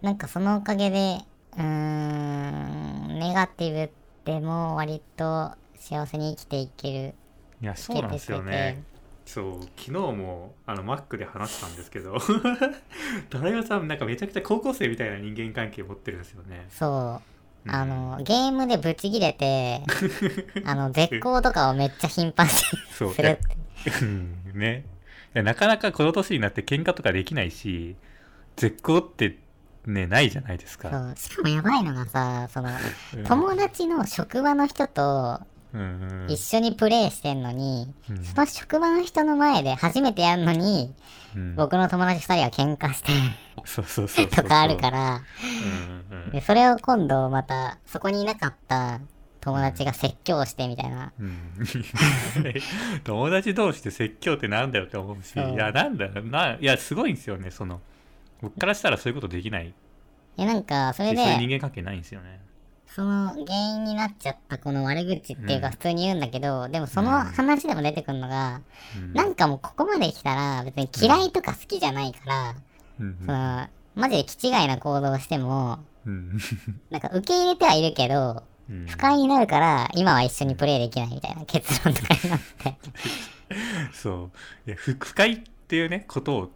[0.00, 1.18] なんかそのおかげで、
[1.58, 3.92] うーん、ネガティブ
[4.24, 7.14] でも割と幸せに生きていける。
[7.62, 8.82] いやそうなんですよね。
[9.26, 12.18] そう昨日もあのマックで話したんですけど
[13.30, 16.66] ダライさんなんかめちゃくちゃ高校生みたいな人間関係持ってるんですよね。
[16.70, 17.20] そ
[17.66, 17.68] う。
[17.68, 17.74] うん。
[17.74, 19.82] あの、ゲームでブチギレて、
[20.64, 22.52] あの、絶好とかをめっちゃ頻繁に
[22.90, 23.38] するって。
[24.02, 24.84] うんね。
[25.34, 27.94] なかなかこの年になって喧嘩とかできないし
[28.56, 29.38] 絶好って
[29.86, 30.90] ねないじゃないですか。
[30.90, 31.14] そう。
[31.16, 32.70] しかもやばいのがさ、その、
[33.16, 33.24] うん。
[33.24, 35.40] 友達の職場の人と
[35.72, 36.30] うんうん。
[36.30, 38.24] 一緒にプレイしてんのに、うん。
[38.24, 40.94] その職場の人の前で初めてやるのに、
[41.34, 41.56] うん。
[41.56, 43.12] 僕の友達二人は喧嘩して、
[43.64, 45.22] そうそうそうそうとかあるから、
[46.10, 49.00] うんうんで、それを今度また、そこにいなかった
[49.40, 51.12] 友達が説教してみたいな。
[51.18, 51.38] うん。
[53.04, 57.80] 友達同士で説教ってなんだよって思うし、いや、なんだよ、な、いや、すごいんですよね、その、
[58.42, 59.72] 僕からしたらそういうことできない。
[60.36, 62.40] え、なんか、それでそういうで、人間関係ないんですよね。
[62.94, 68.60] その原因になっちゃったこの悪口っていうかうん普通に言うんだけど、でもその話でも出てくるのが、
[68.96, 69.12] うん。
[69.12, 72.54] なんかもうここまで来たら別に嫌いとか好きじゃないから、
[73.00, 76.38] うんその、マジで気違いな行動をしても、うん。
[76.90, 78.86] なんか受け入れてはいるけど、うん。
[78.86, 82.76] 不快になるから今は一緒にプレイできないみたいな結論とかになって。
[83.94, 84.30] そ
[84.66, 84.68] う。
[84.68, 86.50] いや不不快っていうねことを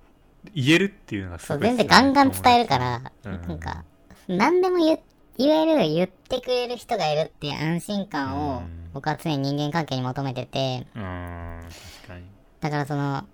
[0.53, 3.43] 言えるっていうのがすそう、ごい全然ガンガン伝えるから、うん。
[3.43, 3.85] なんか、
[4.27, 4.99] 何でも言
[5.37, 8.91] 言える、言ってくれる人がいるっていう安心感をうん。
[8.95, 10.87] 僕は常に人間関係に求めてて、
[12.61, 13.25] だからその、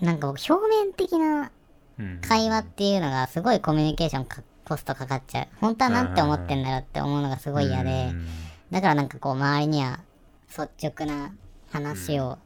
[0.00, 1.50] なんか僕表面的な
[1.98, 5.48] うん、会話っていうのがすごいコミュニケーションかコストかかっちゃう。
[5.60, 8.10] 本当はなんて思ってんだろうって思うのがすごい嫌で。
[8.10, 8.26] う、ん。
[8.70, 10.00] だからなんかこう周りには
[10.48, 11.32] 率直な
[11.70, 12.38] 話を、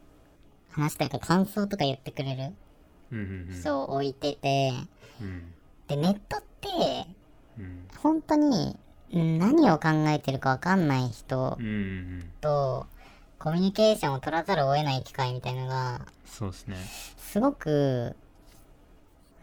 [0.71, 2.53] 話というか感想とか言ってくれる
[3.53, 4.73] 人を置いてて、
[5.21, 5.53] うん。
[5.87, 7.07] で、ネットって
[7.57, 7.87] うん。
[7.97, 11.65] 本当にうん何を考えてるかわかんない人うん。
[11.65, 12.87] うんと
[13.39, 16.75] コミュニケーションを取らざるを得ない機会みたいなのがそうですね。
[17.17, 18.15] すごく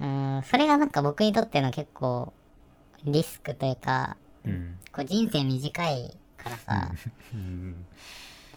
[0.01, 2.33] うんそれがなんか僕にとっての結構
[3.05, 4.79] リスクというかうん。
[4.93, 6.91] こう人生短いからさ
[7.33, 7.87] うん。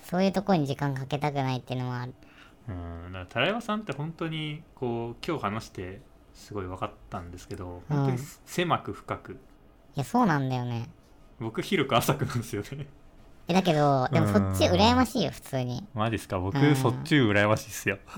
[0.03, 2.13] そういうところに時間かけたくないっていうのはある。
[2.69, 6.01] うん、だからタラヤマさんって本当にこう今日話して
[6.33, 9.35] すごい分かったんですけど本当に狭く深く、い
[9.95, 10.89] やそうなんだよね
[11.39, 12.87] 僕広く浅くなんですよね。
[13.49, 15.85] えだけどでもそっち羨ましいよ普通に。
[15.93, 16.39] マジっすか？
[16.39, 16.75] 僕うん。
[16.75, 17.97] そっち羨ましいっすよ。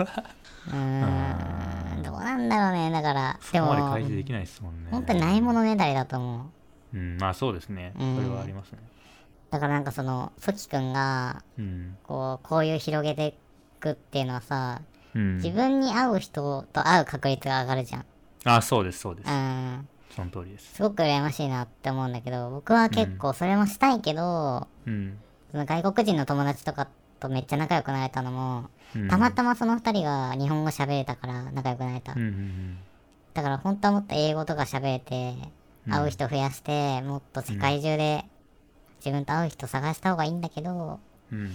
[0.68, 2.92] うーんどうなんだろうね。
[2.92, 4.90] だからそでもこまで開示できないですもんね。
[4.92, 6.50] 本当にないものねだりだと思
[6.94, 6.98] う。
[6.98, 7.94] うんまあそうですね。
[8.00, 8.16] うん。
[8.16, 8.80] それはありますね。
[9.52, 13.34] だからなんかそのソキくんがうん、こうこういう広げてい
[13.80, 14.82] くっていうのはさ
[15.16, 18.06] うん、自分に合う人と会う確率が上がるじゃん。
[18.46, 19.30] あそうですそうです。
[19.30, 20.76] うんその通りです。
[20.76, 25.18] すごく羨ましいなって思うんだけど僕は結構それもしたいけど、うん、
[25.52, 26.88] その外国人の友達とか
[27.20, 32.78] とめっちゃ仲良くなれたのも、うん、たまたまその二人が日本語喋れたから仲良くなれた、うんうん
[33.32, 35.36] だから本当はもっと英語とか喋れて
[35.88, 35.94] うん。
[35.94, 38.26] 会う人増やしてもっと世界中で
[39.00, 41.00] 自分と合う人探した方がいいんだけど、
[41.32, 41.52] うん。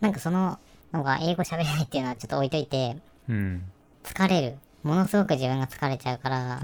[0.00, 0.58] なんかその、
[0.92, 2.96] なんか英語喋れないっていうのはちょっと置いといて、
[3.28, 3.64] うん。
[4.04, 4.58] 疲れる。
[4.88, 6.60] ものすごく自分が疲れちゃうから、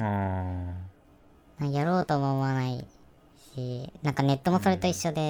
[1.60, 2.86] あやろうとも思わない
[3.54, 5.20] し、なんかネットもそれと一緒で、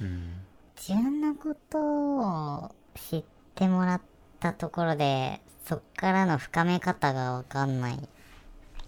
[0.00, 0.40] ーうん
[0.76, 3.24] 自分のことを知っ
[3.54, 4.00] てもらっ
[4.40, 8.08] たところで、そっからの深め方がわかんない。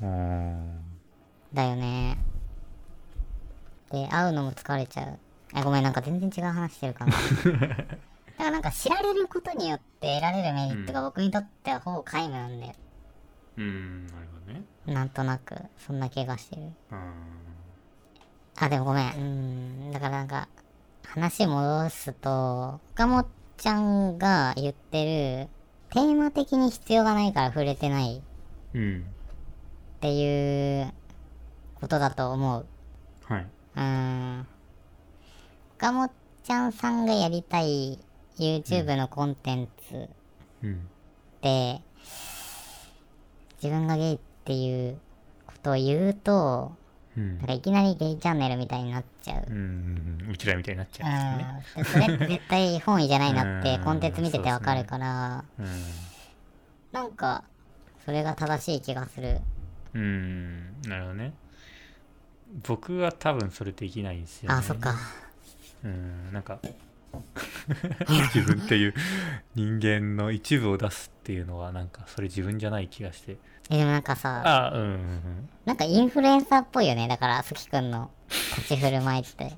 [0.00, 2.18] だよね。
[3.92, 5.18] で、会うのも疲れちゃう。
[5.54, 7.12] え、ごめん、なんか全然違う話してるかな。
[7.16, 7.94] だか
[8.38, 12.74] らなんか知られることによって得られるメリットが僕にとってはほぼ皆無なんだよ。
[13.56, 16.62] うんなるほどねなんとなく、そんな気がしてる。
[16.90, 17.12] あ
[18.58, 19.04] あ、でもごめん。
[19.04, 19.18] うー
[19.88, 20.48] ん、だからなんか、
[21.06, 23.26] 話戻すと、岡本
[23.56, 25.48] ちゃんが言ってる、
[25.90, 29.06] テーマ的に必要がないから触れてないーうん
[29.96, 30.92] っていう
[31.80, 32.66] ことだと思う。
[33.24, 33.46] はい
[33.76, 34.46] うーん。
[35.78, 36.10] 岡本
[36.42, 37.98] ちゃんさんがやりたい
[38.38, 40.08] YouTube のコンテンツ
[40.62, 40.88] うん
[41.40, 41.80] で、
[43.62, 44.98] 自分がゲイっていう
[45.46, 46.72] ことを言うと、
[47.16, 47.38] うん。
[47.38, 49.44] なんかいきなりゲイチャンネルみたいになっちゃう。
[49.48, 50.28] うん。
[50.30, 53.84] うちらみたいになっちゃうねそれ絶対本意じゃないなってうん。
[53.84, 55.66] コンテンツ見ててわかるから、うん。
[56.92, 57.12] なん。
[57.12, 57.44] か、
[58.04, 59.40] それが正しい気がする。
[59.94, 60.82] うーん。
[60.82, 61.32] なるほどね
[62.66, 64.22] 僕は多分それできないん。
[64.22, 64.94] ですよ、ね、あ、そっか。
[65.84, 66.32] うん。
[66.32, 66.42] なん。
[66.42, 66.60] か
[68.34, 68.94] 自分っていう
[69.54, 73.38] 人間の一部を出すっていうのはなんかそれ自分じゃない気がして
[73.70, 77.08] え、でもなんかさ、あうんうんうんなんかインフルエンサーっぽいよね。
[77.08, 78.10] だから、すきくんの
[78.56, 79.52] 立ち振る舞いって。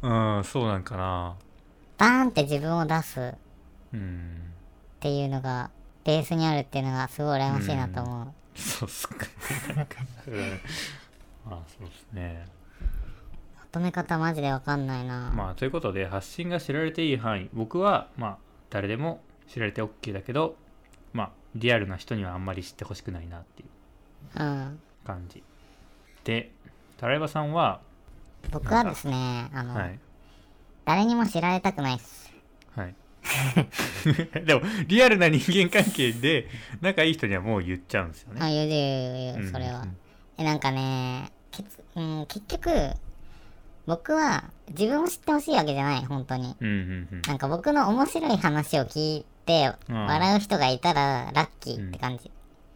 [0.00, 0.08] う
[0.40, 1.36] んそうなんかな
[1.98, 3.34] バーンって自分を出すっ
[3.92, 4.52] うん
[4.98, 5.70] ていうのが、
[6.04, 8.32] ベースにあるっていうのがすごい羨ましいなと思う。
[8.58, 9.16] そうっすか
[10.26, 10.60] うん
[11.44, 12.61] まあそうですねま
[13.72, 15.32] とめ方マジでわかんないな。
[15.34, 18.38] まあということで発信が知られていい範囲僕はまあ
[18.70, 20.56] 誰でも知られて OK だけど
[21.12, 23.66] まあリアルな人にはあんまり知ってほしくないなってい
[24.36, 24.80] ううん。
[25.04, 25.42] 感じ
[26.24, 26.52] で
[26.98, 27.80] タライバさんは
[28.50, 29.98] 僕はですね、あの、はい
[30.84, 32.32] 誰にも知られたくないっす。
[32.74, 32.94] はい
[34.44, 36.48] でもリアルな人間関係で
[36.80, 39.82] 仲いい人にはもう言っちゃうんですよねあ、言う言う言う、それは。
[39.82, 39.96] うん
[40.38, 42.70] え、なんかね、けつうん、結局、
[43.86, 46.56] 僕は自分を知ってほしいわけじゃない、本当に。
[46.60, 47.22] うんうんうん。
[47.26, 52.30] なんか僕の面白い話を聞いて、うん笑う人がいたらラッキーって感じ。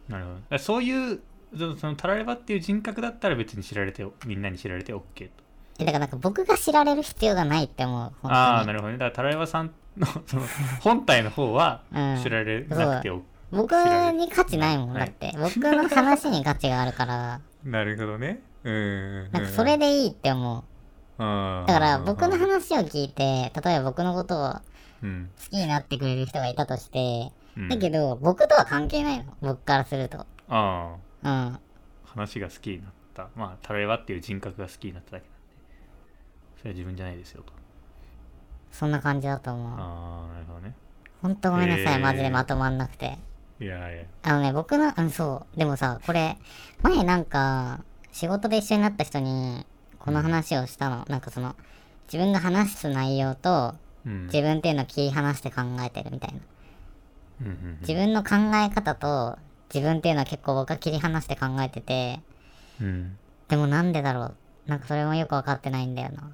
[0.09, 0.57] なるほど。
[0.57, 1.19] そういう
[1.57, 5.31] そのそのタラレバっていう人格だったら別に知られてみんなに知られて OK と。
[5.79, 8.11] え、だからなんか僕が知られる必要がないって思う。
[8.23, 8.97] ああなるほどね。
[8.97, 10.43] だからタラレバさんのその
[10.81, 12.19] 本体の方はうん。
[12.21, 15.33] 知られなくて OK 僕に価値ないもん、はいだって。
[15.37, 18.41] 僕の話に価値があるから、 なるほどね。
[18.63, 19.31] うんうん。
[19.31, 20.63] なんかそれでいいって思う。
[21.17, 24.55] だだから僕の話を聞いて、例えば僕のことを
[25.03, 25.29] うん。
[25.43, 27.69] 好きになってくれる人がいたとして、うん。
[27.69, 30.19] だけど僕とは関係ないの、僕からすると。
[30.19, 30.95] ああ。
[31.23, 31.59] うん。
[32.05, 33.29] 話が好きになった。
[33.35, 35.37] まあタラレバっていう人格が好きになっただけなんで。
[36.59, 37.53] それは自分じゃないですよと。
[38.71, 39.67] そんな感じだと思う。
[39.79, 40.75] ああなるほどね。
[41.21, 41.99] ほんとごめんなさい、へー。
[41.99, 43.17] マジでまとまんなくて。
[43.59, 44.03] いやいや。
[44.23, 45.57] あのね、僕の、うん、そう。
[45.57, 46.37] でもさ、これ、
[46.83, 49.65] 前なんか、仕事で一緒になった人に、
[50.07, 51.05] この話をしたの。
[51.09, 51.53] なんかその、
[52.11, 56.39] 自分が話す内容と、うん自分っていうのを切り離して考えてるみたいな。
[57.41, 59.37] うんうん自分の考え方と、
[59.73, 62.21] 自分っていうのは結構僕は切り離して考えてて、
[62.79, 63.17] うん
[63.49, 64.35] でもなんでだろう？
[64.65, 66.31] なんかそれもよくわかってないんだよな。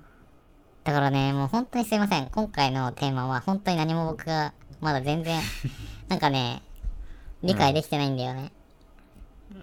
[0.83, 2.27] だからね、もう本当にすいません。
[2.29, 5.41] 今回のテーマは本当に何も僕がまだ全然、
[6.09, 6.61] なんかね、
[7.41, 8.51] 理解できてないんだよね。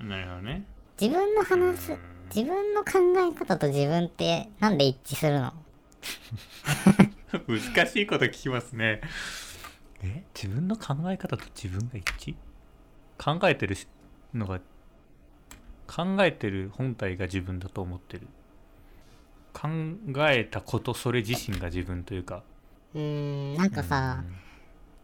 [0.00, 0.64] なるほどね
[1.00, 1.98] 自分の話す、
[2.34, 5.52] 自分の考え方と自分ってなんで一致するの？
[7.48, 9.00] 難しいこと聞きますね。
[10.02, 10.24] え？
[10.34, 12.36] 自分の考え方と自分が一致？
[13.18, 13.86] 考えてるし
[14.32, 14.60] のが
[15.86, 18.28] 考えてる本体が自分だと思ってる。
[19.52, 19.68] 考
[20.30, 22.44] えたことそれ自身が自分というか。
[22.94, 24.22] うーん、なんかさ、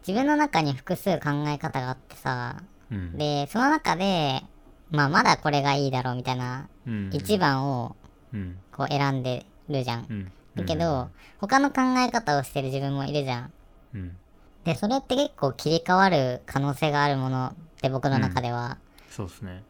[0.07, 3.17] 自分の中に複数考え方があってさ、うん。
[3.17, 4.41] で、その中で、
[4.89, 6.76] まあまだこれがいいだろうみたいな、うん
[7.11, 7.95] 一番を
[8.33, 10.05] うんこう選んでるじゃん。
[10.09, 10.31] うん。
[10.55, 11.09] だけど、
[11.39, 13.53] 他の考え方をしてる自分もいるじゃん。
[13.93, 14.17] うん。
[14.63, 18.77] で、それって結構切り替わる可能性があるものって僕の中では。
[19.09, 19.63] そうですね。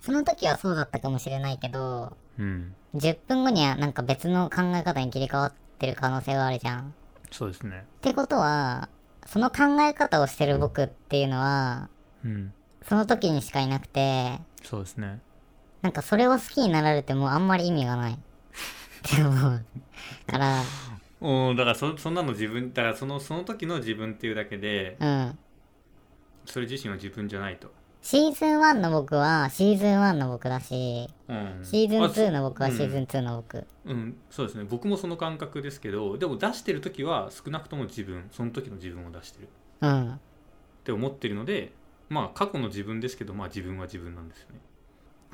[0.00, 2.74] その時はそうだったかもしれないけど、うん。
[2.94, 6.94] 10分後にはなんか別の考え方に切り替わってる可能性があるじゃん。
[7.30, 7.84] そうですね。
[7.98, 8.88] ってことは、
[9.26, 11.88] その考え方をしてる僕っていうのは、
[12.24, 12.52] うん。
[12.86, 15.20] その時にしかいなくて、そうですね
[15.84, 18.14] なんかそれを好きになられてもあんまり意味がない。
[18.14, 18.16] っ
[19.02, 19.64] て思う
[20.26, 20.62] から
[21.20, 25.38] うんだからそそんなの自分だからそのその時の自分っていうだけでうん。
[26.46, 27.70] それ自身は自分じゃないと、
[28.02, 32.72] シーズン1の僕はシーズン1の僕だしうん、シーズンあ2の僕はう。
[32.72, 32.72] ん。
[32.72, 33.66] シーズン2の僕。
[33.86, 34.64] うん、そうですね。
[34.64, 39.48] 僕もその感覚ですけどでも出してる時は少なくとも自分その時の自分を出してる。
[39.82, 40.12] うん。
[40.14, 40.18] っ
[40.84, 41.72] て思ってるので
[42.08, 44.60] まあ過去の自分ですけどまあ自分は自分なんですよね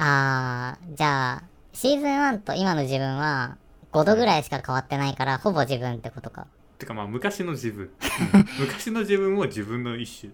[0.03, 1.43] あーじゃあ
[1.75, 3.59] シーズン1と今の自分は
[3.93, 6.47] 5度ぐらいしか変わってないからほぼ自分ってことか。
[6.79, 7.91] てかまあ昔の自分、
[8.33, 10.33] う ん昔の自分も自分の一種。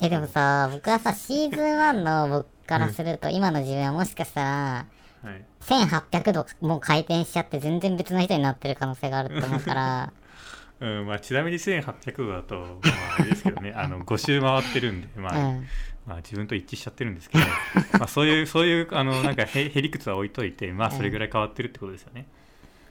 [0.00, 4.86] えでもさ僕はさシーズン1の僕からすると 今の自分はもしかしたら
[5.22, 5.44] はい。
[5.60, 10.12] 1800度もう回転しちゃって全然別の人になってる可能性があると思うから。
[10.78, 13.72] うんまあ、ちなみに1800度だと、まあ、あれですけどね。
[13.74, 15.66] あの5周回ってるんで、まあうん
[16.06, 17.44] まあ、自分と一致しちゃってるんですけど、
[17.98, 22.26] まあ、そういうそういうあのなんかへへりくつは置いといてまあそれぐらい変わってるってことですよね、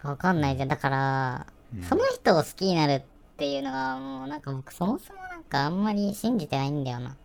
[0.03, 0.69] わかんないじゃん。
[0.69, 1.83] だからうん。
[1.83, 3.03] その人を好きになるっ
[3.37, 7.11] ていうのはもうなんか僕そもそもなんかあんまり信じてないんだよな。
[7.11, 7.15] っ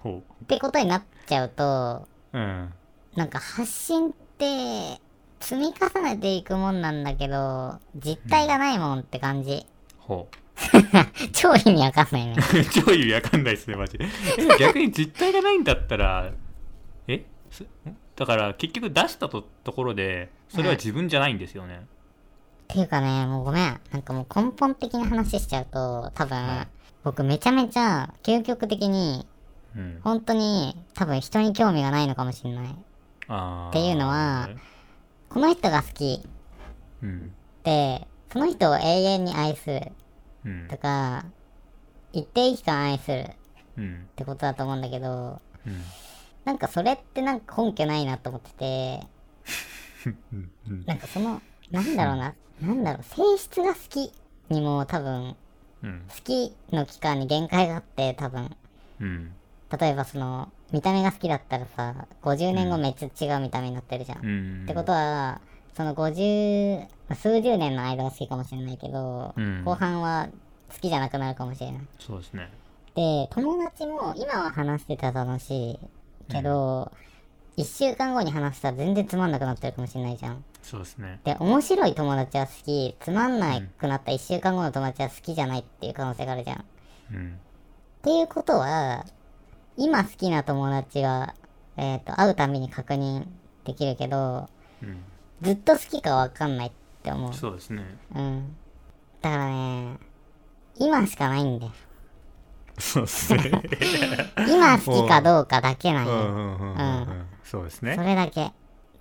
[0.00, 2.72] ほてことになっちゃうとううん。
[3.16, 5.00] なんか発信って
[5.40, 9.66] 積み重ねていくもんなんだけど実体がないもんって感じ、
[9.98, 10.43] ほう
[11.32, 12.36] 超意味わかんないね。
[12.86, 13.98] 超意味わかんないですねマジ。
[13.98, 14.06] で
[14.38, 16.30] え逆に実体がないんだったら
[17.08, 17.24] え？
[18.16, 21.86] だから結局出したとところでそれは自分じゃないんですよね、
[22.64, 23.80] っていうかねもうごめん。
[23.92, 26.68] なんかもう根本的な話しちゃうと多分、はい。
[27.02, 29.26] 僕めちゃめちゃ究極的に
[29.76, 30.00] うん。
[30.02, 32.66] 本当に多分人に興味がないのかもしれない。
[32.66, 34.48] っていうのは
[35.28, 36.22] この人が好き。
[37.02, 37.32] うん。
[37.64, 39.92] でその人を永遠に愛する
[40.44, 40.68] うん。
[40.68, 41.24] とか
[42.12, 43.20] 一定期間愛する。
[43.22, 43.26] っ
[43.78, 44.08] うん。
[44.16, 45.82] てことだと思うんだけどうん。
[46.44, 49.06] なんかそれってなんか根拠ないなと思ってて
[50.86, 51.40] なんかその
[51.70, 52.34] なんだろうな。
[52.60, 53.02] なんだろう。
[53.02, 54.12] 性質が好き
[54.50, 55.34] にも多分
[55.82, 56.02] うん。
[56.08, 58.54] 好きの期間に限界があって多分。
[59.00, 59.32] うん。
[59.78, 62.82] 例えばその見た目が好きだったらさ50年後うん。
[62.82, 65.40] めっちゃ違う見た目になってるじゃん、うっんてことは
[65.76, 69.64] その50数十年の間は好きかもしれないけど、うん。
[69.64, 70.28] 後半は
[70.72, 71.80] 好きじゃなくなるかもしれない。
[71.98, 72.50] そうですね。
[72.94, 75.78] で友達も今は話してたら楽しい
[76.30, 76.92] けど、
[77.56, 80.44] 1週間後に話したら全然つまんなくなってるかもしれないじゃん。
[80.62, 81.20] そうですね。
[81.24, 86.64] で面白い友達は好きつまんなくなった1週間後の友達は好きじゃないっていう可能性があるじゃん。
[87.12, 87.32] うん。
[87.32, 89.04] っていうことは、
[89.76, 91.34] 今好きな友達は、
[91.76, 93.26] えっ、と、会うたびに確認
[93.64, 94.48] できるけど、
[94.80, 95.02] うん
[95.44, 96.72] ずっと好きかわかんないっ
[97.02, 97.34] て思う。
[97.34, 97.82] そうですね
[98.14, 98.56] うん。
[99.20, 99.98] だからね、
[100.76, 101.72] 今しかないんだよ。
[102.78, 103.62] そうですね
[104.48, 106.12] 今好きかどうかだけなんよ。
[106.12, 106.80] うんうんうんうんう
[107.12, 108.52] んそうですそねれだけ。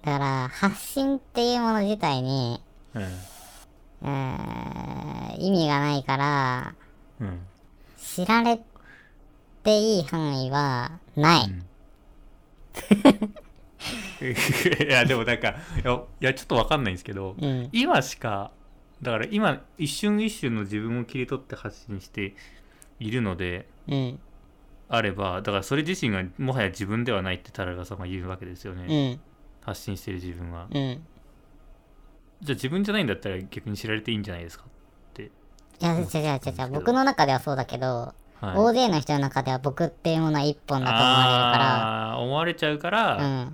[0.04, 2.62] だから、発信っていうもの自体に、
[2.94, 6.76] うんえー意味がないから、
[7.22, 7.39] うん
[7.98, 8.60] 知られ
[9.64, 11.54] ていい範囲はない。
[14.88, 17.70] いやでもなんかいやちょっとわかんないんですけど、うん。
[17.72, 18.52] 今しか
[19.02, 22.36] だから今一瞬一瞬の自分を切り取って発信して
[23.00, 24.20] いるのでうん。
[24.90, 29.22] あればだからそれ自身がもはや自分ではないってタラガさんが言うわけですよね、うん。
[29.66, 31.06] 発信してる自分はうん。
[32.42, 34.68] じゃあ自分じゃないんだったら逆に知られていいんじゃないですかっ
[35.14, 35.30] てい
[35.80, 36.72] や、違う違う違う。
[36.72, 43.54] 僕の中ではそうだけど、はい大勢の人の中では僕っていうものは一本だと思わあー思われちゃうから,、れるか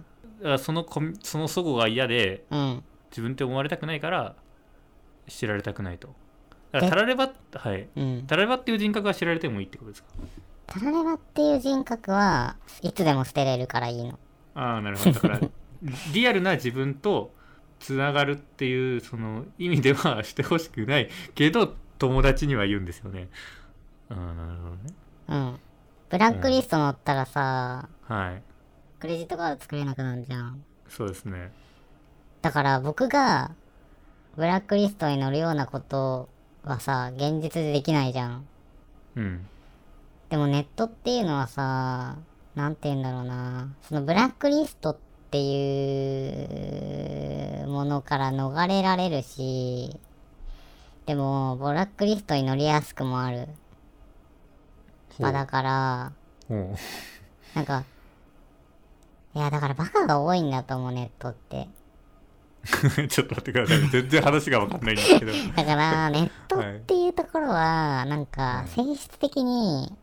[0.57, 0.85] その
[1.23, 2.59] その齟齬が嫌でうん。
[2.59, 2.83] うん。
[3.11, 4.35] 自分って思われたくないから
[5.27, 6.13] 知られたくないと
[6.71, 8.23] だからでタラレバはいうん。
[8.27, 10.09] タラレバっていう人格が知られてもいいってことですか？
[10.67, 14.19] タラレバっていう人格はいつでも捨てれるからいいの。
[14.55, 15.39] ああなるほどだから
[16.13, 17.33] リアルな自分と
[17.79, 23.29] つながるっていうその意味ではしてほしくないけど友達には言うんですよね
[24.09, 24.93] ああなるほどね
[25.29, 25.59] うん。
[26.09, 28.43] ブラックリスト乗ったらさ、はい
[28.99, 30.63] クレジットカード作れなくなるじゃん。
[30.87, 31.51] そうですね
[32.41, 33.51] だから僕が
[34.35, 36.29] ブラックリストに乗るようなこと
[36.63, 38.45] はさ、現実でできないじゃん。
[39.15, 39.47] うん
[40.29, 42.17] でもネットっていうのはさ、
[42.53, 43.73] なんて言うんだろうな。
[43.81, 44.97] そのブラックリストっ
[45.31, 46.35] てい
[47.63, 49.99] うものから逃れられるし、
[51.07, 53.47] でも、ブラックリストに乗りやすくもある
[55.17, 56.11] 場だから、
[56.47, 56.75] ほ
[57.55, 57.83] なんか、
[59.35, 61.69] いや、だからバカが多いんだと思う、ネットって。
[63.03, 69.95] う ちょっと待ってください全然話が分かんないんですけど だから、ネットっていうところは、なんか、性質的に、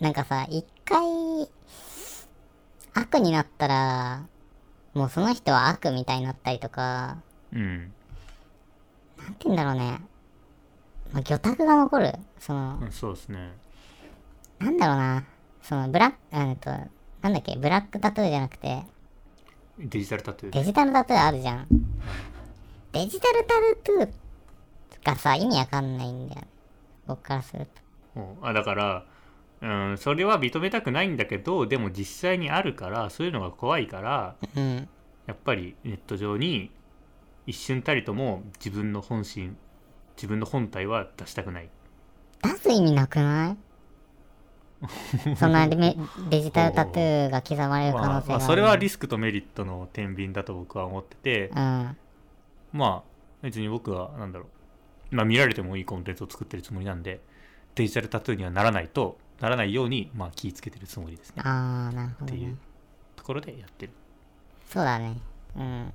[0.00, 1.48] なんかさ、一回、
[2.94, 4.26] 悪になったら、
[4.94, 7.18] もうその人は悪みたいになったりとか、
[7.52, 7.92] うん
[9.16, 10.00] なんて言うんだろうね。
[11.12, 12.12] まあ、魚拓が残る。
[12.38, 13.52] その、うんそうですね
[14.58, 15.24] なんだろうな。
[15.62, 16.70] その、ブラック、えっと、
[17.22, 18.82] なんだっけ、ブラックタトゥーじゃなくて、
[19.78, 21.66] デジタルタトゥーデジタルタトゥーあるじゃん。
[22.92, 23.54] デジタルタ
[23.84, 26.48] トゥーがさ、意味わかんないんだよね。
[27.06, 27.66] 僕からする
[28.14, 28.20] と。
[28.20, 29.04] うんあだから
[29.60, 34.88] うんそれは認めたくないんだけどでも実際にあるからそういうのが怖いからうん。
[35.26, 36.70] やっぱりネット上に
[37.46, 39.56] 一瞬たりとも自分の本心
[40.16, 41.68] 自分の本体は出したくない
[42.42, 43.56] 出す意味なくない？
[45.36, 45.96] そんなデ
[46.40, 48.38] ジタルタトゥーが刻まれる可まあ能性がある。
[48.40, 51.96] まあそれはリスクとメリットの天秤だと僕は思っててうん。
[52.72, 53.02] まあ
[53.42, 54.46] 別に僕はなんだろ
[55.12, 57.20] うまあ見られてもいいコンテンツを作ってるつもりなんで
[57.74, 62.58] デジタルタトゥーにはならないとならないようにまあ気をつけてるつもりですねあー、なるほど、ねっていう。
[63.16, 63.92] ところでやってる
[64.68, 65.16] そうだね。
[65.56, 65.92] うん。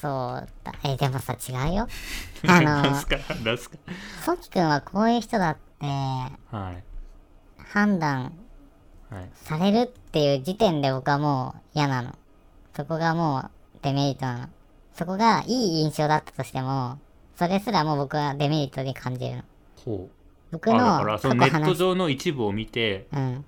[0.00, 0.08] そ
[0.42, 0.72] うだ。
[0.84, 1.88] え、でもさ、違うよ。
[2.48, 3.16] あのなんす、か？
[3.44, 3.76] なんすか？
[4.24, 6.84] ソキ君はこういう人だって、はい
[7.72, 8.32] 判断
[9.10, 12.16] はいされるっていう時点で僕はもう嫌なの。
[12.76, 13.50] そこがもう
[13.82, 14.48] デメリットなの。
[14.94, 16.98] そこがいい印象だったとしても、
[17.36, 19.42] それすらもう僕はデメリットに感じるの。
[19.84, 20.10] ほう
[20.52, 23.44] 僕のあだからそのネット話上の一部を見てうん。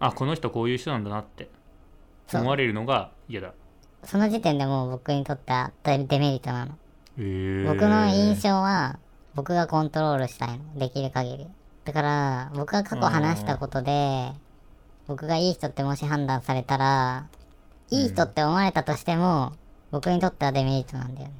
[0.00, 1.48] あこの人こういう人なんだなって
[2.34, 3.52] 思われるのが嫌だ
[4.02, 6.72] その時点でもう僕にとってはデメリットなの。
[7.18, 8.98] へー僕の印象は
[9.34, 10.78] 僕がコントロールしたいの。
[10.78, 11.46] できる限り。
[11.84, 14.32] だから、僕が過去話したことで、
[15.06, 17.26] 僕がいい人ってもし判断されたら、
[17.90, 19.52] いい人って思われたとしても、
[19.90, 21.34] 僕にとってはデメリットなんだよね。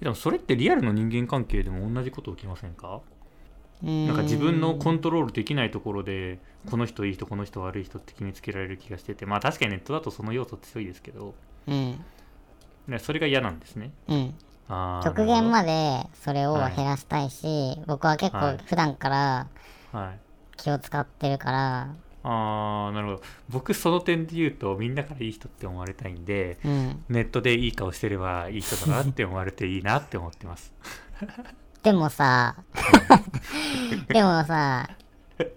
[0.00, 3.00] でもそれってリアルの人間関係でも同じこと起きませんか？
[3.82, 6.38] ななんか自分のコントロールできないところで
[6.70, 11.34] この人いい人この人悪い人って決めつけられる気がしててまあ確かにネットだとその要素強いですけど
[11.66, 12.04] うん。
[12.88, 14.34] ねそれが嫌なんですねうん。
[15.02, 18.58] 極限なまでそれをはい減らしたいし、僕は結はい。
[18.58, 19.46] 構普段から
[20.56, 23.22] 気を使ってるから、あーなるほど。
[23.48, 27.04] 僕その点で言うとみんなからいい人って思われたいんでうん。
[27.08, 30.72] ネットでいい顔してればいい人だなって思われていいなって思ってます。
[31.82, 32.56] でもさ、
[34.08, 34.86] でもさ、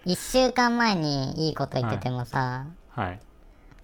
[0.05, 3.19] 一週間前にいいこと言っててもさ、はい。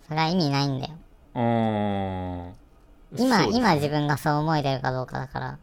[0.07, 0.93] それは意味ないんだよ。
[1.35, 2.68] おー
[3.17, 5.59] 今、今自分がそう思えてるかどうかだから。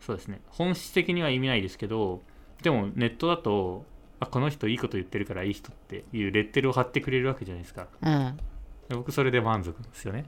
[0.00, 2.22] そうですね本質的には意味ないですけど
[2.62, 3.84] でもネットだと
[4.18, 8.36] あこの人いいこと言ってるからいい人っていうレッテルを貼ってくれるわけじゃないですかうん。
[8.88, 10.24] で僕それで満足ですよね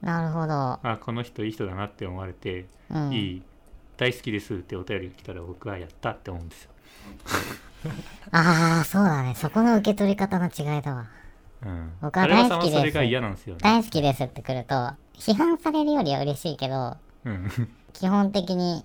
[0.00, 0.52] なるほど。
[0.54, 3.12] あこの人いい人だなって思われて、うん。
[3.12, 3.42] いい
[3.96, 6.70] 大好きですってお便りが来たら僕はやったって思うんですよ、
[8.30, 9.34] ああ、そうだね。
[9.34, 11.08] そこの受け取り方の違いだわ。
[11.64, 12.98] うん、僕は大好きです。
[12.98, 14.74] ね、大好きですってくると、
[15.14, 17.50] 批判されるよりは嬉しいけど、うん、
[17.92, 18.84] 基本的に、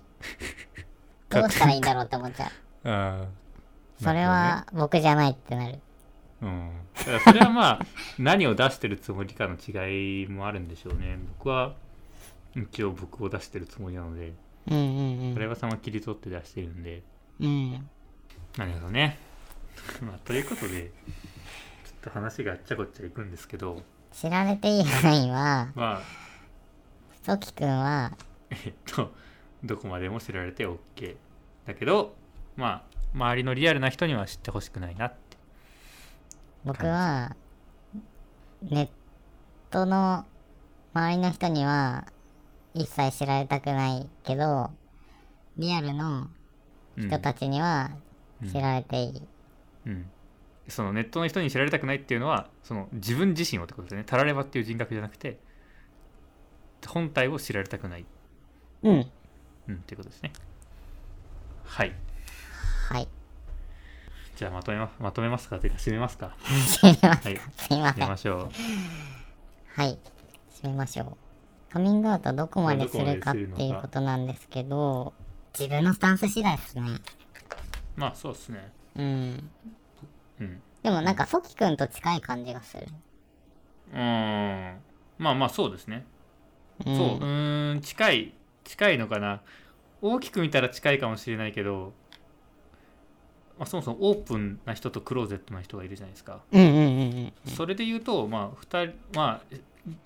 [1.28, 2.50] どうしたらいいんだろうって思っちゃう。
[2.90, 3.44] あー。
[4.02, 5.78] それは僕じゃないってなる。
[6.42, 7.86] うん、だからそれはまあ
[8.18, 11.18] 何を出してるつもりかの違いもあるんでしょうね。
[11.38, 11.74] 僕は
[12.54, 14.32] 一応僕を出してるつもりなので
[14.68, 17.02] うんうんタレバさんは切り取って出してるんで。
[17.40, 17.46] うん。
[17.46, 17.90] うん。
[18.56, 19.18] なるほどね。
[20.02, 20.90] まあということで
[22.04, 23.82] と話があっちゃこっちゃいくんですけど。
[24.12, 26.00] 知られていい範囲は、まあ。
[27.24, 28.12] ソキ君は、
[28.50, 29.10] えっと
[29.64, 31.16] どこまでも知られて OK
[31.66, 32.14] だけど
[32.54, 32.82] まあ
[33.14, 35.38] 周りのリアルな人には知ってほしくないなって。
[36.64, 37.36] 僕は、
[38.62, 38.88] ネッ
[39.70, 40.26] トの
[40.92, 42.06] 周りの人には
[42.74, 44.70] 一切知られたくないけど、
[45.56, 46.28] リアルの
[46.98, 47.90] うん人たちには
[48.42, 48.50] うん。
[48.50, 49.22] 知られていい。
[49.86, 50.10] うん、
[50.68, 55.38] そのネットの人に知られたくないっていうのはその自分自身をってことですねタラレバっていう人格じゃなくて
[56.86, 58.04] 本体を知られたくない、
[58.82, 59.10] うん。
[59.68, 60.32] うん、っていうことですね
[61.64, 61.92] はい
[62.88, 63.08] はい。
[64.36, 65.58] じゃあまとめままとめますか？
[65.58, 66.36] というか締めますか？
[66.42, 67.34] すみません。
[67.34, 68.02] はいすいません。
[68.02, 69.98] 締めましょうはい。
[70.62, 71.16] 締めましょう。
[71.72, 75.14] カミングアウトどこまでするかっていうことなんですけど、
[75.58, 76.82] 自分のスタンス次第ですね。
[77.96, 79.50] まあそうですねうん。
[80.40, 82.86] うんでもなんか、ソキ君と近い感じがする。
[83.92, 84.80] うーん
[85.18, 86.04] まあまあそうですね、
[86.84, 89.40] うん、そううーん近い近いのかな
[90.02, 91.92] 大きく見たら近いかもしれないけど、
[93.58, 96.80] まあ、そもそもオープンな人とクローゼットな人がいるじゃないですかうんうんうん
[97.46, 97.52] うん。
[97.52, 99.56] それで言うと、まあ、二人、まあ、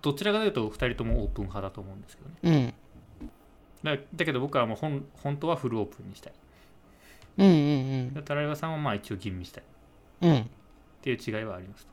[0.03, 2.75] どちらかというと、2人ともオープン派だと思うんですけどね。
[3.23, 3.95] うん。
[3.97, 6.33] だだけど僕はもう本本当はフルオープンにしたい。
[7.39, 7.51] うんう
[8.11, 9.67] んでタライバさんはまあ一応吟味したいっ
[10.21, 10.31] うん。
[10.31, 10.51] うん。
[11.03, 11.93] ていう違いはありますと。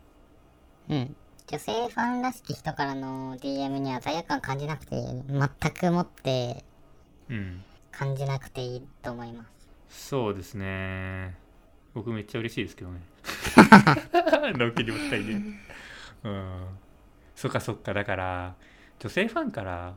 [0.90, 1.16] うん。
[1.48, 6.64] 女性ファンらしき人からの DM には罪悪感感じなくて全くもって
[7.30, 9.46] うん感じなくていいと思いま
[9.90, 11.36] すそうですね
[11.94, 13.00] 僕めっちゃ嬉しいですけどね
[14.58, 15.44] のんきにもしたいね
[16.24, 16.68] うん
[17.36, 18.56] そっかそっかだから
[19.00, 19.96] 女性ファンから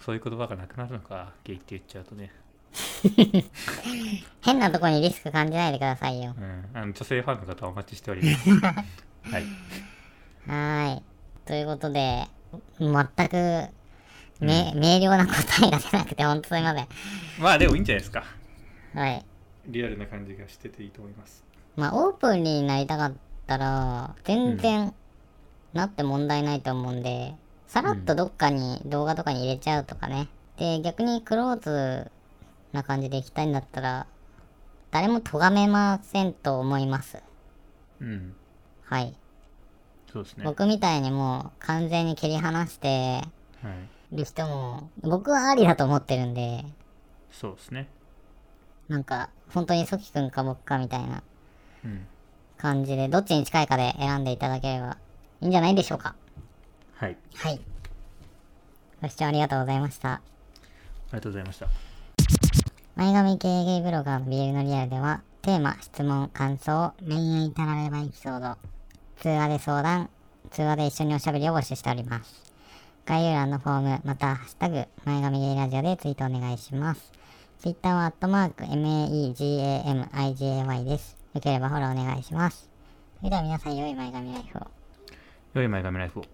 [0.00, 2.32] そういう言葉がなくなるのかゲイって言っちゃうとね
[4.42, 6.34] 変なとこにリスク感じないでくださいよ。
[6.38, 6.64] うん。
[6.74, 8.50] あの女性ファンの方はお待ちしております。
[9.30, 9.44] はい。
[10.46, 11.02] はーい。
[11.44, 12.28] ということで
[12.78, 13.68] 全く
[14.40, 16.88] め、明瞭な答えが出なくてほんとすいません。
[17.38, 18.24] まあでもいいんじゃないですか。
[18.94, 19.24] はい。
[19.66, 21.44] リアルな感じがしてていいと思います。
[21.76, 23.12] まあオープンになりたかっ
[23.46, 24.94] たら全然
[25.72, 27.34] なって問題ないと思うんで、
[27.66, 30.28] さらっとどっかに動画とかに入れちゃうとかね。
[30.56, 32.10] で逆にクローズ
[32.72, 34.06] な感じでいきたいんだったら
[34.90, 37.22] 誰も咎めませんと思います。
[38.00, 38.34] うん。
[38.84, 39.14] はい。
[40.12, 40.44] そうですね。
[40.44, 43.22] 僕みたいにもう完全に切り離して
[43.62, 43.70] は
[44.12, 46.64] いる人も僕はありだと思ってるんで
[47.30, 47.88] そうですね。
[48.88, 51.22] なんか本当にソキ君か僕かみたいな
[51.84, 52.06] うん。
[52.56, 54.96] 感じでどっちに近いかで選んでいただければ
[55.40, 56.16] いいんじゃないでしょうか。
[56.94, 57.16] はい。
[57.36, 57.60] はい。
[59.00, 60.14] ご視聴ありがとうございました。
[60.14, 60.20] あ
[61.08, 61.87] りがとうございました
[62.98, 68.56] 前髪系ゲイブロガーの BL のリアルではテーマ、質問、感想、恋愛たらればエピソード、
[69.20, 70.10] 通話で相談、
[70.50, 72.52] 通話で一緒におしゃべりを募集しております。
[73.06, 77.12] 概要欄のフォーム、また、ハッシュタグ、前髪ゲイラジオでツイートお願いします。
[77.60, 81.16] Twitter はアットマーク、MAEGAMIGAY です。
[81.34, 82.68] よければフォローお願いします。
[83.18, 84.66] それでは皆さん、良い前髪ライフを。
[85.54, 86.24] 良い前髪ライフを